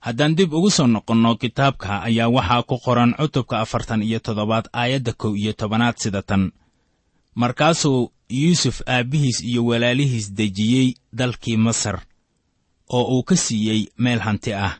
Haddaan 0.00 0.36
dib 0.36 0.52
ugu 0.52 0.70
soo 0.70 0.86
noqonno 0.86 1.34
kitaabka 1.36 2.02
ayaa 2.08 2.28
waxaa 2.36 2.62
ku 2.62 2.78
qoran 2.84 3.14
cutubka 3.18 3.60
afartan 3.60 4.02
iyo 4.02 4.18
toddobaad 4.20 4.66
aayadda 4.72 5.12
kow 5.12 5.34
iyo 5.36 5.52
tobanaad 5.52 5.96
sida 5.98 6.22
tan. 6.22 6.52
Markaasuu 7.34 8.12
yuusuf 8.30 8.80
aabbihiis 8.86 9.40
iyo 9.40 9.64
walaalihiis 9.66 10.34
dejiyey 10.34 10.94
dalkii 11.12 11.56
masar 11.56 12.00
oo 12.88 13.04
uu 13.14 13.22
ka 13.22 13.36
siiyey 13.36 13.86
meel 13.98 14.18
hanti 14.20 14.54
ah 14.54 14.74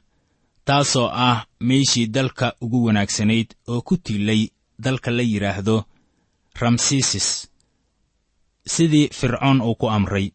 taasoo 0.69 1.09
ah 1.29 1.39
meeshii 1.69 2.07
dalka 2.17 2.47
ugu 2.65 2.79
wanaagsanayd 2.87 3.49
oo 3.73 3.81
ku 3.87 3.95
tiilay 4.05 4.43
dalka 4.85 5.11
la 5.17 5.23
yidhaahdo 5.33 5.77
ramsiisis 6.61 7.29
sidii 8.75 9.09
fircoon 9.19 9.59
uu 9.69 9.75
ku 9.81 9.87
amray 9.97 10.27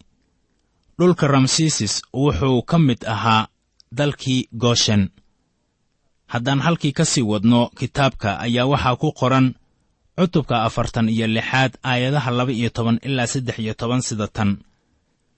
dhulka 0.99 1.27
ramsiisis 1.27 1.93
wuxuu 2.13 2.61
ka 2.69 2.77
mid 2.87 3.01
ahaa 3.13 3.47
dalkii 3.97 4.47
gooshen 4.61 5.03
haddaan 6.33 6.59
halkii 6.65 6.93
ka 6.97 7.05
sii 7.05 7.21
wadno 7.31 7.69
kitaabka 7.79 8.29
ayaa 8.45 8.65
waxaa 8.71 8.95
ku 9.01 9.09
qoran 9.19 9.47
cutubka 10.17 10.55
afartan 10.67 11.09
iyo 11.09 11.27
lixaad 11.27 11.71
aayadaha 11.89 12.31
laba 12.37 12.51
iyo 12.51 12.69
toban 12.69 12.99
ilaa 13.07 13.27
saddex 13.33 13.57
iyo 13.59 13.73
toban 13.73 14.01
sida 14.01 14.27
tan. 14.27 14.51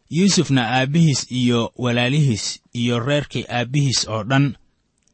Yuusufna 0.09 0.61
aabbihiis 0.77 1.21
iyo 1.31 1.71
walaalihiis 1.83 2.45
iyo 2.73 2.99
reerkii 2.99 3.45
aabbihiis 3.49 4.07
oo 4.07 4.23
dhan 4.23 4.55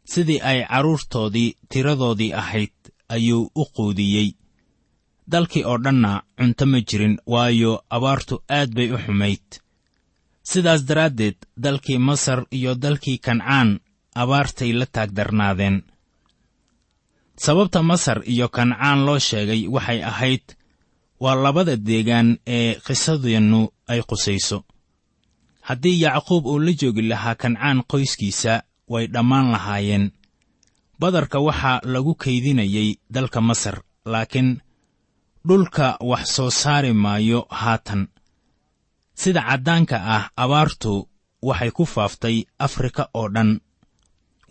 sidii 0.05 0.39
ay 0.41 0.65
carruurtoodii 0.67 1.55
tiradoodii 1.69 2.33
ahayd 2.33 2.73
ayuu 3.09 3.51
u 3.55 3.65
quudiyey. 3.75 4.29
Dalkii 5.31 5.63
oo 5.65 5.77
dhanna 5.77 6.23
cunto 6.37 6.65
ma 6.65 6.79
jirin 6.81 7.17
waayo 7.25 7.83
abaartu 7.89 8.43
aad 8.49 8.73
bay 8.75 8.91
u 8.91 8.97
xumayd. 8.97 9.45
Sidaas 10.43 10.85
daraaddeed 10.85 11.37
dalkii 11.57 11.97
masar 11.97 12.45
iyo 12.51 12.75
dalkii 12.75 13.17
kancaan 13.17 13.79
abaartay 14.15 14.71
la 14.73 14.85
taagdarnaadeen. 14.85 15.83
Sababta 17.35 17.83
masar 17.83 18.21
iyo 18.25 18.47
kancaan 18.49 19.05
loo 19.05 19.19
sheegay 19.19 19.67
waxay 19.67 20.03
ahayd 20.03 20.45
waa 21.19 21.35
labada 21.35 21.75
deegaan 21.77 22.37
ee 22.47 22.75
qisadeennu 22.85 23.61
ay 23.87 24.01
qusayso. 24.09 24.63
Haddii 25.61 26.01
yacquub 26.01 26.45
uu 26.45 26.59
la 26.59 26.71
joogi 26.79 27.01
lahaa 27.01 27.35
kancaan 27.35 27.83
qoyskiisa 27.91 28.53
way 28.91 29.05
dhammaan 29.13 29.47
lahaayeen. 29.53 30.05
Badarka 30.99 31.37
waxaa 31.47 31.81
lagu 31.93 32.13
kaydinayay 32.23 32.89
dalka 33.15 33.39
masar 33.49 33.75
laakiin 34.11 34.49
dhulka 35.47 35.87
wax 36.09 36.23
soo 36.35 36.49
saari 36.61 36.91
maayo 37.03 37.39
haatan. 37.59 38.01
Sida 39.21 39.41
caddaanka 39.49 39.97
ah 40.15 40.25
abaartu 40.43 40.93
waxay 41.47 41.71
ku 41.77 41.83
faaftay 41.93 42.37
afrika 42.65 43.03
oo 43.19 43.27
dhan. 43.35 43.51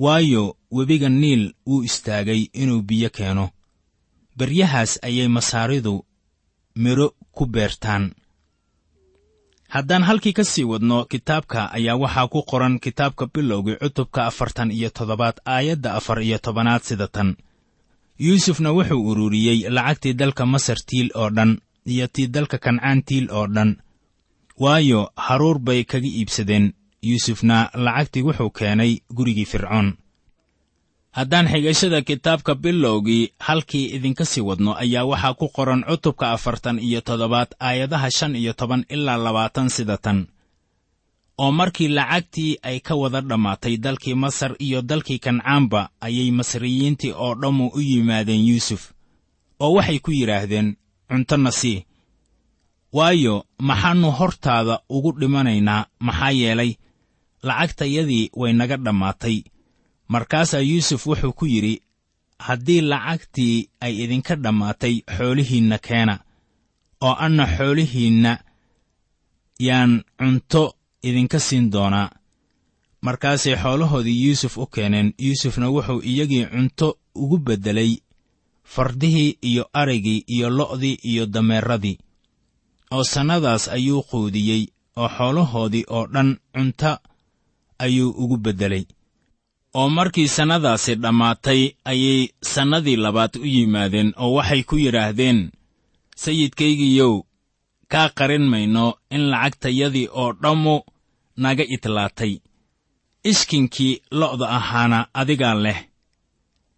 Waayo 0.04 0.44
webiga 0.76 1.08
niil 1.08 1.42
wuu 1.68 1.82
istaagay 1.88 2.42
inuu 2.62 2.82
biyo 2.88 3.10
keeno. 3.16 3.46
Beryahaas 4.38 4.92
ayay 5.06 5.28
masaaridu 5.36 5.94
midho 6.82 7.06
ku 7.36 7.44
beertaan 7.46 8.04
haddaan 9.74 10.02
halkii 10.08 10.32
ka 10.32 10.44
sii 10.44 10.64
wadno 10.64 11.04
kitaabka 11.04 11.70
ayaa 11.72 11.96
waxaa 12.02 12.28
ku 12.32 12.42
qoran 12.50 12.78
kitaabka 12.84 13.26
bilowgii 13.34 13.76
cutubka 13.82 14.26
afartan 14.26 14.70
iyo 14.70 14.90
toddobaad 14.90 15.36
aayadda 15.46 15.94
afar 15.94 16.18
iyo 16.22 16.38
tobanaad 16.38 16.82
sida 16.82 17.06
tan. 17.08 17.36
Yuusufna 18.18 18.70
wuxuu 18.72 19.06
ururiyey 19.10 19.58
lacagtii 19.70 20.14
dalka 20.20 20.46
masar 20.46 20.76
tiil 20.86 21.08
oo 21.14 21.30
dhan 21.30 21.58
iyo 21.86 22.06
tii 22.14 22.26
dalka 22.34 22.58
kancaan 22.58 23.02
tiil 23.02 23.26
oo 23.30 23.46
dhan. 23.46 23.76
Waayo 24.58 25.10
haruur 25.16 25.58
bay 25.58 25.84
kaga 25.84 26.06
iibsadeen. 26.08 26.72
Yuusufna 27.02 27.70
lacagtii 27.74 28.22
wuxuu 28.22 28.50
keenay 28.50 28.92
gurigii 29.14 29.44
fircoon 29.52 29.88
haddaan 31.16 31.46
xigashada 31.52 32.02
kitaabka 32.02 32.54
bilowgii 32.54 33.32
halkii 33.38 33.86
idinka 33.96 34.24
sii 34.24 34.40
wadno 34.48 34.72
ayaa 34.82 35.04
waxaa 35.10 35.34
ku 35.40 35.46
qoran 35.56 35.82
cutubka 35.88 36.26
afartan 36.36 36.78
iyo 36.78 37.00
toddobaad 37.00 37.48
aayadaha 37.60 38.10
shan 38.10 38.36
iyo 38.36 38.52
toban 38.52 38.84
ilaa 38.88 39.16
labaatan 39.24 39.68
sida 39.68 39.96
tan. 40.04 40.26
Oo 41.42 41.52
markii 41.52 41.88
lacagtii 41.88 42.58
ay 42.62 42.78
ka 42.86 42.94
wada 42.94 43.20
dhammaatay 43.20 43.74
dalkii 43.84 44.14
masar 44.14 44.52
iyo 44.66 44.82
dalkii 44.82 45.18
kancaanba 45.18 45.88
ayay 46.00 46.30
masriyiintii 46.30 47.12
oo 47.24 47.34
dhammu 47.34 47.66
u 47.74 47.80
yimaadeen 47.80 48.44
yuusuf. 48.48 48.82
Oo 49.60 49.72
waxay 49.76 49.98
ku 49.98 50.10
yidhaahdeen 50.12 50.76
cunto 51.08 51.36
na 51.36 51.50
sii 51.50 51.84
waayo 52.92 53.34
maxaannu 53.58 54.10
hortaada 54.18 54.80
ugu 54.88 55.12
dhimanaynaa 55.20 55.86
maxaa 56.06 56.30
yeelay 56.40 56.72
lacagtayadii 57.42 58.30
way 58.40 58.52
naga 58.52 58.76
dhammaatay 58.76 59.36
markaasaa 60.14 60.60
yuusuf 60.70 61.02
wuxuu 61.06 61.32
ku 61.38 61.44
yidhi 61.52 61.74
haddii 62.46 62.80
lacagtii 62.90 63.56
ay 63.84 63.94
idinka 64.04 64.34
dhammaatay 64.44 64.94
xoolihiinna 65.16 65.76
keena 65.86 66.14
oo 67.06 67.14
anna 67.26 67.44
xoolihiinna 67.56 68.32
yaan 69.66 69.92
cunto 70.18 70.62
idinka 71.08 71.38
siin 71.46 71.66
doonaa. 71.72 72.08
Markaasay 73.06 73.56
xoolahoodii 73.62 74.18
yuusuf 74.24 74.54
u 74.58 74.66
keeneen 74.74 75.08
yuusufna 75.24 75.66
wuxuu 75.74 76.00
iyagii 76.10 76.44
cunto 76.52 76.88
ugu 77.22 77.38
beddelay 77.46 77.92
fardihii 78.72 79.38
iyo 79.50 79.64
arigii 79.72 80.24
iyo 80.34 80.48
lo'dii 80.58 80.96
iyo 81.10 81.26
dameeradii 81.34 81.98
oo 82.94 83.04
sannadaas 83.12 83.64
ayuu 83.76 84.02
quudiyey 84.10 84.62
oo 84.96 85.08
xoolahoodii 85.16 85.84
oo 85.96 86.06
dhan 86.12 86.30
cunto 86.54 86.92
ayuu 87.78 88.10
ugu 88.22 88.36
beddelay 88.36 88.84
oo 89.78 89.88
markii 89.88 90.28
sannadaasi 90.36 90.94
dhammaatay 91.02 91.62
ayay 91.90 92.28
sannadii 92.52 92.96
labaad 93.04 93.32
u 93.36 93.46
yimaadeen 93.54 94.12
oo 94.22 94.32
waxay 94.36 94.62
ku 94.68 94.76
yidhaahdeen 94.84 95.38
sayidkaygiiyow 96.22 97.14
kaa 97.92 98.08
qarin 98.18 98.46
mayno 98.52 98.84
in 99.14 99.22
lacagtayadii 99.30 100.08
oo 100.20 100.32
dhammu 100.42 100.76
naga 101.36 101.64
itlaatay. 101.74 102.34
Ishkinkii 103.30 104.00
lo'da 104.20 104.46
ahaana 104.58 104.98
adigaa 105.20 105.54
leh. 105.64 105.78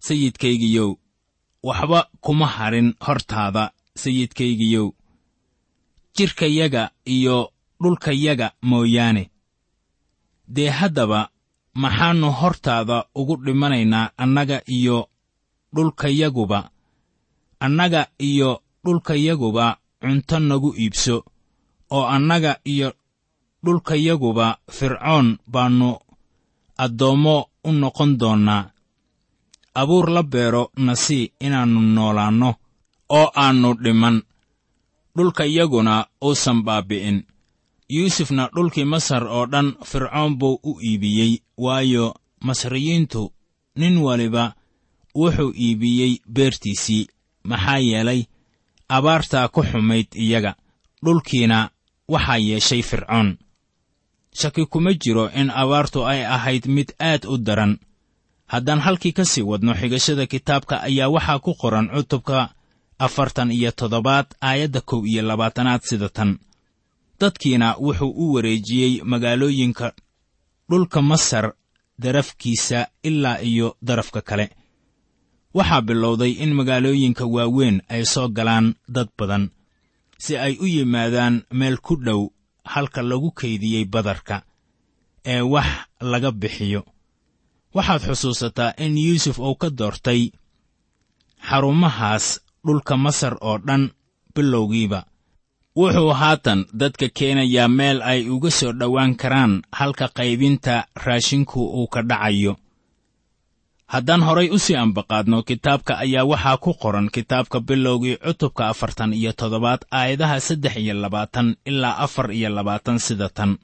Sayidkaygiyow 0.06 0.90
waxba 1.68 2.00
kuma 2.24 2.46
hadhin 2.56 2.88
hortaada 3.06 3.64
sayidkaygiyow 4.02 4.86
jidhkayaga 6.16 6.90
iyo 7.06 7.52
dhulkayaga 7.82 8.48
mooyaane. 8.62 9.30
Dee 10.54 10.68
haddaba 10.78 11.20
maxaannu 11.74 12.30
hortaada 12.40 13.04
ugu 13.14 13.36
dhimanaynaa 13.44 14.10
annaga 14.16 14.58
iyo 14.66 15.08
dhulkayaguba 15.74 16.70
annaga 17.60 18.06
iyo 18.18 18.50
dhulkayaguba 18.84 19.66
cunto 20.00 20.38
nagu 20.38 20.70
iibso. 20.82 21.16
Oo 21.90 22.04
annaga 22.06 22.52
iyo 22.64 22.88
dhulkayaguba 23.64 24.46
fircoon 24.70 25.38
baannu 25.52 25.90
addoommo 26.84 27.36
u 27.64 27.72
noqon 27.72 28.18
doonnaa. 28.20 28.70
Abuur 29.74 30.06
la 30.10 30.22
beero 30.22 30.70
nasii 30.76 31.32
inaannu 31.40 31.80
noolaanno 31.80 32.50
oo 33.18 33.30
aannu 33.42 33.74
dhiman. 33.82 34.16
Dhulkayaguna 35.16 35.94
uusan 36.24 36.58
baabbi'in 36.66 37.18
yuusufna 37.94 38.44
dhulkii 38.54 38.84
masar 38.92 39.24
oo 39.36 39.46
dhan 39.52 39.68
fircoon 39.90 40.32
buu 40.40 40.60
u 40.62 40.80
iibiyey 40.88 41.32
waayo 41.64 42.06
masriyiintu 42.46 43.22
nin 43.80 43.96
waliba 44.06 44.44
wuxuu 45.20 45.52
iibiyey 45.64 46.12
beertiisii 46.34 47.06
maxaa 47.50 47.78
yeelay 47.88 48.20
abaartaa 48.96 49.48
ku 49.54 49.60
xumayd 49.70 50.08
iyaga 50.24 50.52
dhulkiina 51.04 51.58
waxaa 52.12 52.36
yeeshay 52.48 52.82
fircoon. 52.82 53.28
Shaki 54.40 54.64
kuma 54.72 54.92
jiro 55.02 55.24
in 55.40 55.50
abaartu 55.50 56.06
ay 56.06 56.20
ahayd 56.36 56.64
mid 56.66 56.88
aad 57.00 57.24
u 57.32 57.36
daran. 57.46 57.78
Haddaan 58.52 58.80
halkii 58.80 59.12
ka 59.12 59.24
sii 59.24 59.42
wadno 59.50 59.72
xigashada 59.80 60.26
kitaabka 60.26 60.74
ayaa 60.88 61.08
waxaa 61.14 61.38
ku 61.44 61.52
qoran 61.60 61.88
cutubka 61.94 62.38
afartan 62.98 63.50
iyo 63.52 63.70
toddobaad 63.78 64.26
aayadda 64.40 64.80
kow 64.80 65.00
iyo 65.06 65.22
labaatanaad 65.22 65.82
sida 65.88 66.08
tan 66.08 66.38
dadkiina 67.22 67.68
wuxuu 67.84 68.12
u 68.22 68.34
wareejiyey 68.34 68.92
magaalooyinka 69.10 69.86
dhulka 70.70 71.00
masar 71.10 71.46
darafkiisa 72.02 72.78
ilaa 73.08 73.38
iyo 73.50 73.68
darafka 73.86 74.20
kale. 74.28 74.46
Waxaa 75.56 75.80
bilowday 75.88 76.32
in 76.44 76.50
magaalooyinka 76.58 77.24
waaweyn 77.34 77.76
ay 77.94 78.02
soo 78.12 78.28
galaan 78.36 78.66
dad 78.94 79.08
badan 79.18 79.44
si 80.24 80.32
ay 80.44 80.54
u 80.60 80.66
yimaadaan 80.74 81.34
meel 81.58 81.76
ku 81.86 81.94
dhow 82.06 82.20
halka 82.72 83.00
lagu 83.10 83.30
kaydiyey 83.40 83.84
badarka 83.94 84.36
ee 85.32 85.40
wax 85.52 85.66
laga 86.10 86.30
bixiyo. 86.40 86.82
Waxaad 87.74 88.02
xusuusataa 88.08 88.74
in 88.84 88.94
yuusuf 89.04 89.38
uu 89.38 89.54
ka 89.60 89.68
doortay 89.78 90.22
xarumahaas 91.48 92.26
dhulka 92.66 92.94
masar 93.04 93.34
oo 93.40 93.58
dhan 93.66 93.90
bilowgiiba 94.34 95.00
wuxuu 95.76 96.12
haatan 96.20 96.66
dadka 96.80 97.08
keenayaa 97.18 97.68
meel 97.68 98.02
ay 98.02 98.28
uga 98.28 98.50
soo 98.50 98.72
dhowaan 98.72 99.16
karaan 99.16 99.62
halka 99.72 100.08
qaybinta 100.08 100.84
raashinku 101.04 101.60
uu 101.78 101.86
ka 101.88 102.02
dhacayo. 102.02 102.56
Haddaan 103.92 104.22
horay 104.22 104.48
u 104.50 104.58
sii 104.58 104.76
ambaqaadno 104.76 105.42
kitaabka 105.42 105.92
ayaa 106.04 106.24
waxaa 106.24 106.56
ku 106.56 106.70
qoran 106.82 107.08
kitaabka 107.14 107.60
bilowgii 107.60 108.16
cutubka 108.24 108.68
afartan 108.68 109.12
iyo 109.12 109.32
toddobaad 109.32 109.80
aayadaha 109.90 110.40
saddex 110.40 110.76
iyo 110.76 110.94
labaatan 110.94 111.56
ilaa 111.64 111.96
afar 112.04 112.32
iyo 112.32 112.48
labaatan 112.48 112.98
sida 112.98 113.28
tan. 113.28 113.58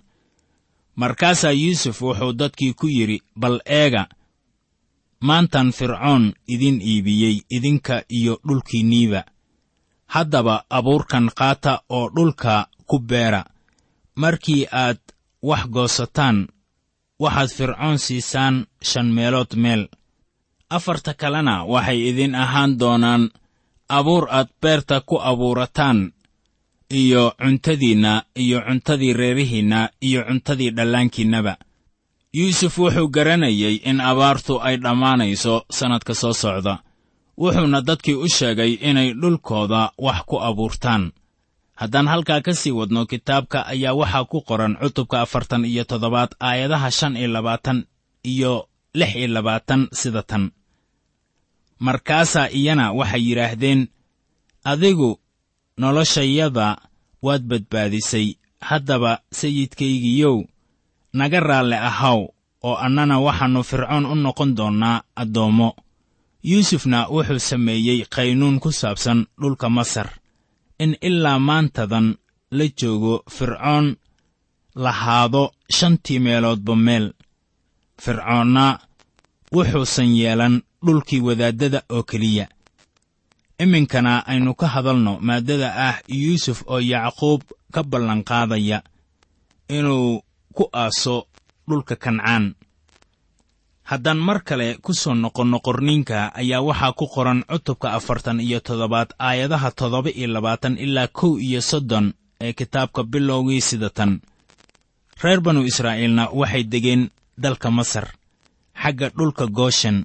Markaasaa 0.96 1.50
yuusuf 1.52 2.02
wuxuu 2.02 2.32
dadkii 2.32 2.72
ku 2.74 2.86
yidhi 2.88 3.22
bal 3.36 3.60
eega 3.66 4.08
maantan 5.20 5.72
fircoon 5.72 6.32
idin 6.46 6.80
iibiyey 6.80 7.36
idinka 7.50 8.02
iyo 8.08 8.40
dhulkiinniiba 8.48 9.24
haddaba 10.14 10.56
abuurkan 10.70 11.26
qaata 11.38 11.72
oo 11.96 12.08
dhulka 12.16 12.54
ku 12.88 12.98
beera. 12.98 13.42
Markii 14.22 14.66
aad 14.82 14.98
wax 15.48 15.62
goosataan 15.74 16.38
waxaad 17.22 17.50
fircoon 17.56 17.98
siisaan 17.98 18.66
shan 18.82 19.06
meelood 19.16 19.52
meel. 19.56 19.82
Afarta 20.76 21.12
kalena 21.20 21.64
waxay 21.72 22.00
idin 22.10 22.34
ahaan 22.34 22.78
doonaan 22.80 23.30
abuur 23.88 24.24
aad 24.30 24.48
beerta 24.62 25.00
ku 25.08 25.16
abuurataan 25.30 26.12
iyo 27.00 27.32
cuntadiinna 27.40 28.12
iyo 28.42 28.58
cuntadii 28.66 29.12
reerihiinna 29.20 29.80
iyo 30.02 30.20
cuntadii 30.28 30.70
dhallaankiinnaba. 30.76 31.54
Yuusuf 32.36 32.78
wuxuu 32.78 33.08
garanayey 33.08 33.74
in 33.90 34.00
abaartu 34.00 34.54
ay 34.66 34.76
dhammaanayso 34.84 35.54
sannadka 35.70 36.14
soo 36.14 36.32
socda 36.32 36.74
wuxuuna 37.40 37.80
dadkii 37.88 38.14
u 38.14 38.26
sheegay 38.36 38.72
inay 38.88 39.08
dhulkooda 39.20 39.82
wax 39.98 40.18
ku 40.28 40.36
abuurtaan. 40.48 41.12
Haddaan 41.80 42.08
halkaa 42.12 42.40
ka 42.46 42.52
sii 42.60 42.70
wadno 42.78 43.06
kitaabka 43.06 43.58
ayaa 43.72 43.94
waxaa 44.00 44.24
ku 44.30 44.38
qoran 44.48 44.74
cutubka 44.80 45.16
afartan 45.24 45.64
iyo 45.64 45.84
toddobaad 45.84 46.30
aayadaha 46.48 46.90
shan 46.90 47.16
iyo 47.16 47.28
labaatan 47.36 47.78
iyo 48.32 48.52
lix 48.98 49.10
iyo 49.16 49.28
labaatan 49.36 49.88
sida 50.00 50.22
tan. 50.22 50.50
Markaasaa 51.78 52.48
iyana 52.58 52.92
waxay 52.98 53.22
yidhaahdeen 53.28 53.80
adigu 54.64 55.10
noloshayada 55.80 56.76
waad 57.22 57.42
badbaadisay. 57.50 58.28
Haddaba 58.60 59.12
sayidkaygiyow 59.38 60.36
naga 61.12 61.40
raalle 61.40 61.76
ahaw 61.78 62.20
oo 62.68 62.74
annana 62.86 63.16
waxaannu 63.26 63.62
fircoon 63.70 64.06
u 64.06 64.14
noqon 64.14 64.50
doonnaa 64.58 65.02
addoommo 65.22 65.68
yuusufna 66.42 67.06
wuxuu 67.10 67.38
sameeyey 67.38 68.04
qaynuun 68.14 68.60
ku 68.60 68.72
saabsan 68.72 69.26
dhulka 69.40 69.68
masar. 69.68 70.08
In 70.78 70.96
ilaa 71.00 71.38
maantadan 71.38 72.16
la 72.50 72.64
joogo 72.78 73.24
fircoon 73.30 73.96
lahaado 74.74 75.52
shantii 75.76 76.18
meeloodba 76.18 76.76
meel. 76.76 77.12
Fircoonna 78.02 78.78
wuxuusan 79.52 80.16
yeelan 80.16 80.62
dhulkii 80.86 81.20
wadaaddada 81.20 81.82
oo 81.88 82.02
keliya. 82.02 82.46
Iminkana 83.58 84.26
aynu 84.26 84.54
ka 84.54 84.66
hadalno 84.68 85.18
maaddada 85.20 85.74
ah 85.88 85.96
yuusuf 86.08 86.62
oo 86.66 86.80
yacquub 86.80 87.42
ka 87.72 87.82
ballanqaadaya 87.82 88.82
inuu 89.68 90.22
ku 90.54 90.64
aaso 90.72 91.26
dhulka 91.68 91.96
kancaan 91.96 92.54
haddaan 93.90 94.18
mar 94.26 94.38
kale 94.48 94.68
ku 94.84 94.92
soo 95.02 95.14
noqonno 95.14 95.58
qorniinka 95.66 96.18
ayaa 96.40 96.60
waxaa 96.68 96.92
ku 96.98 97.04
qoran 97.14 97.40
cutubka 97.50 97.88
afartan 97.98 98.38
iyo 98.46 98.58
toddobaad 98.66 99.10
aayadaha 99.28 99.70
toddoba 99.78 100.10
iyo 100.18 100.28
labaatan 100.34 100.74
ilaa 100.84 101.08
kow 101.18 101.32
iyo 101.46 101.60
soddon 101.70 102.06
ee 102.44 102.52
kitaabka 102.58 103.00
bilowgii 103.12 103.60
sida 103.68 103.90
tan 103.90 104.12
reer 105.22 105.40
banu 105.40 105.60
israa'iilna 105.70 106.24
waxay 106.40 106.64
degeen 106.72 107.02
dalka 107.42 107.68
masar 107.78 108.06
xagga 108.82 109.08
dhulka 109.16 109.44
gooshen 109.58 109.98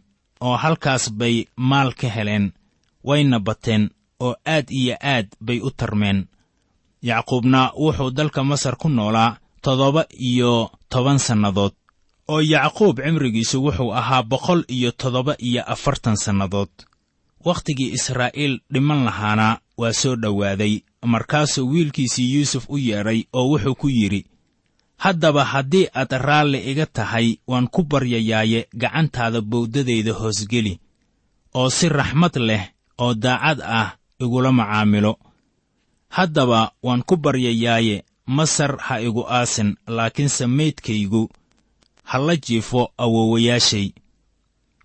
oo 0.46 0.56
halkaas 0.63 1.04
bay 1.19 1.36
maal 1.69 1.89
ka 2.00 2.08
heleen 2.15 2.46
wayna 3.08 3.38
bateen 3.48 3.84
oo 4.26 4.34
aad 4.56 4.67
iyo 4.80 4.96
aad 5.13 5.28
bay 5.46 5.60
u 5.67 5.69
tarmeen. 5.80 6.19
Yacquubna 7.10 7.62
wuxuu 7.84 8.12
dalka 8.17 8.43
masar 8.43 8.76
ku 8.82 8.88
noolaa 8.89 9.38
toddoba 9.63 10.06
iyo 10.30 10.72
toban 10.89 11.19
sannadood 11.19 11.74
oo 12.28 12.42
yacquub 12.42 13.00
cimrigiisu 13.04 13.64
wuxuu 13.66 13.94
ahaa 13.94 14.24
boqol 14.24 14.64
iyo 14.68 14.92
toddoba 14.92 15.36
iyo 15.40 15.64
afartan 15.74 16.16
sannadood. 16.16 16.70
Wakhtigii 17.46 17.92
israa'iil 17.98 18.60
dhiman 18.74 19.04
lahaana 19.04 19.60
waa 19.78 19.94
soo 19.94 20.16
dhowaaday 20.16 20.80
markaasuu 21.06 21.70
wiilkiisii 21.72 22.34
yuusuf 22.36 22.66
u 22.70 22.78
yeedhay 22.78 23.24
oo 23.34 23.48
wuxuu 23.52 23.76
ku 23.76 23.90
yidhi 23.90 24.26
haddaba 24.98 25.44
haddii 25.46 25.88
aad 25.96 26.12
raalli 26.12 26.60
iga 26.72 26.86
tahay 26.86 27.28
waan 27.48 27.68
ku 27.68 27.84
baryayaaye 27.84 28.68
gacantaada 28.82 29.42
bowdadayda 29.42 30.14
hoosgeli 30.14 30.80
oo 31.54 31.70
si 31.70 31.90
raxmad 31.90 32.36
leh 32.38 32.64
oo 32.98 33.14
daacad 33.14 33.60
ah 33.62 33.90
igula 34.20 34.52
macaamilo. 34.52 35.20
Haddaba 36.10 36.72
waan 36.84 37.04
ku 37.04 37.18
baryayaaye 37.18 38.04
masar 38.26 38.78
ha 38.80 39.02
igu 39.02 39.26
aasin 39.28 39.76
laakiinse 39.88 40.48
maydkaygu 40.48 41.30
ha 42.10 42.18
la 42.28 42.36
jiifo 42.36 42.82
awoowayaashay. 42.98 43.88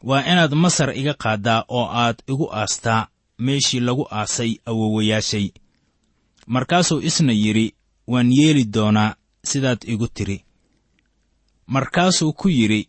Waa 0.09 0.23
inaad 0.33 0.53
masar 0.55 0.91
iga 1.01 1.15
qaaddaa 1.23 1.65
oo 1.69 1.87
aad 2.03 2.19
igu 2.29 2.47
aastaa 2.61 3.09
meeshii 3.39 3.81
lagu 3.81 4.05
aasay 4.11 4.53
awoowayaashay. 4.67 5.47
Markaasuu 6.47 7.01
isna 7.09 7.33
yidhi 7.33 7.75
waan 8.07 8.33
yeeli 8.33 8.65
doonaa 8.75 9.15
sidaad 9.45 9.79
igu 9.93 10.07
tidhi 10.09 10.39
markaasuu 11.67 12.33
ku 12.33 12.49
yidhi 12.49 12.89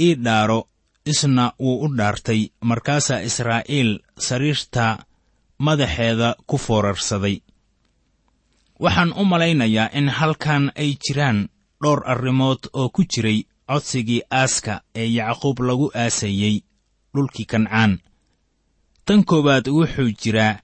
ii 0.00 0.14
dhaaro 0.14 0.68
isna 1.04 1.52
wuu 1.58 1.80
u 1.84 1.88
dhaartay. 1.96 2.42
Markaasaa 2.60 3.20
israa'iil 3.28 3.90
sariirta 4.18 4.98
madaxeeda 5.58 6.34
ku 6.46 6.56
foorarsaday. 6.58 7.36
Waxaan 8.80 9.12
u 9.20 9.24
malaynayaa 9.24 9.90
in 9.98 10.08
halkan 10.08 10.64
ay 10.82 10.90
jiraan 11.04 11.48
dhowr 11.82 12.00
arrimood 12.12 12.58
oo 12.72 12.88
ku 12.88 13.02
jiray 13.12 13.38
codsigii 13.68 14.22
aaska 14.40 14.80
ee 14.94 15.08
yacquub 15.16 15.58
lagu 15.68 15.86
aasayey 15.94 16.56
dhulkii 17.14 17.44
kancaan. 17.50 17.92
Tan 19.04 19.24
koowaad 19.24 19.66
wuxuu 19.76 20.10
jiraa 20.22 20.60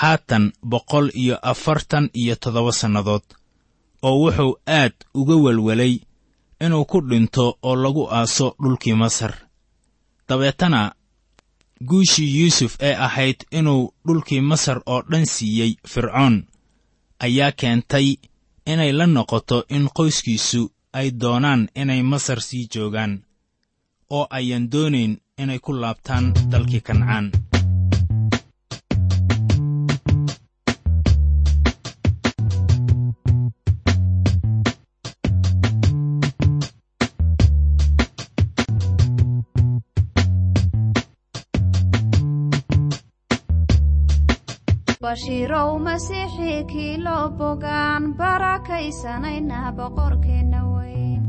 haatan 0.00 0.52
boqol 0.70 1.06
iyo 1.14 1.36
afartan 1.42 2.10
iyo 2.20 2.34
toddoba 2.42 2.72
sannadood 2.72 3.24
oo 4.02 4.16
wuxuu 4.22 4.52
aad 4.78 4.94
uga 5.14 5.34
welwelay 5.44 5.94
inuu 6.64 6.84
ku 6.90 7.00
dhinto 7.08 7.58
oo 7.62 7.76
lagu 7.76 8.04
aaso 8.10 8.56
dhulkii 8.62 8.94
masar. 8.94 9.34
Dabeetana 10.28 10.80
guushii 11.88 12.40
yuusuf 12.40 12.76
ee 12.80 12.94
ahayd 13.06 13.38
inuu 13.50 13.92
dhulkii 14.06 14.40
masar 14.40 14.78
oo 14.86 15.02
dhan 15.10 15.26
siiyey 15.26 15.72
fircoon 15.88 16.36
ayaa 17.18 17.52
keentay 17.52 18.08
inay 18.66 18.92
la 18.92 19.06
noqoto 19.06 19.64
in 19.68 19.88
qoyskiisu 19.96 20.70
ay 20.98 21.08
doonaan 21.20 21.62
inay 21.80 22.02
masar 22.10 22.40
sii 22.48 22.64
joogaan 22.72 23.12
oo 24.16 24.24
ayan 24.38 24.64
doonayn 24.72 25.12
inay 25.42 25.58
ku 25.64 25.70
laabtaan 25.82 26.24
dalkii 26.50 26.82
kancaan 26.86 27.26
bashiirow 45.06 45.70
masiixii 45.86 46.58
kii 46.72 46.94
loo 47.04 47.24
bogaan 47.38 48.02
barakaysanayna 48.20 49.58
boqorkeenna 49.78 50.60
weyn 50.74 51.22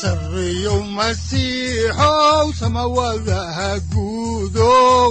sarreyow 0.00 0.80
masiixow 0.96 2.48
samawadaha 2.60 3.68
guudow 3.92 5.10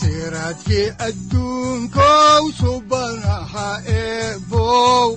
siraadkii 0.00 0.88
adduunkow 1.08 2.42
subanaha 2.60 3.68
eebow 3.90 5.16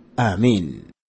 aamiin 0.17 0.90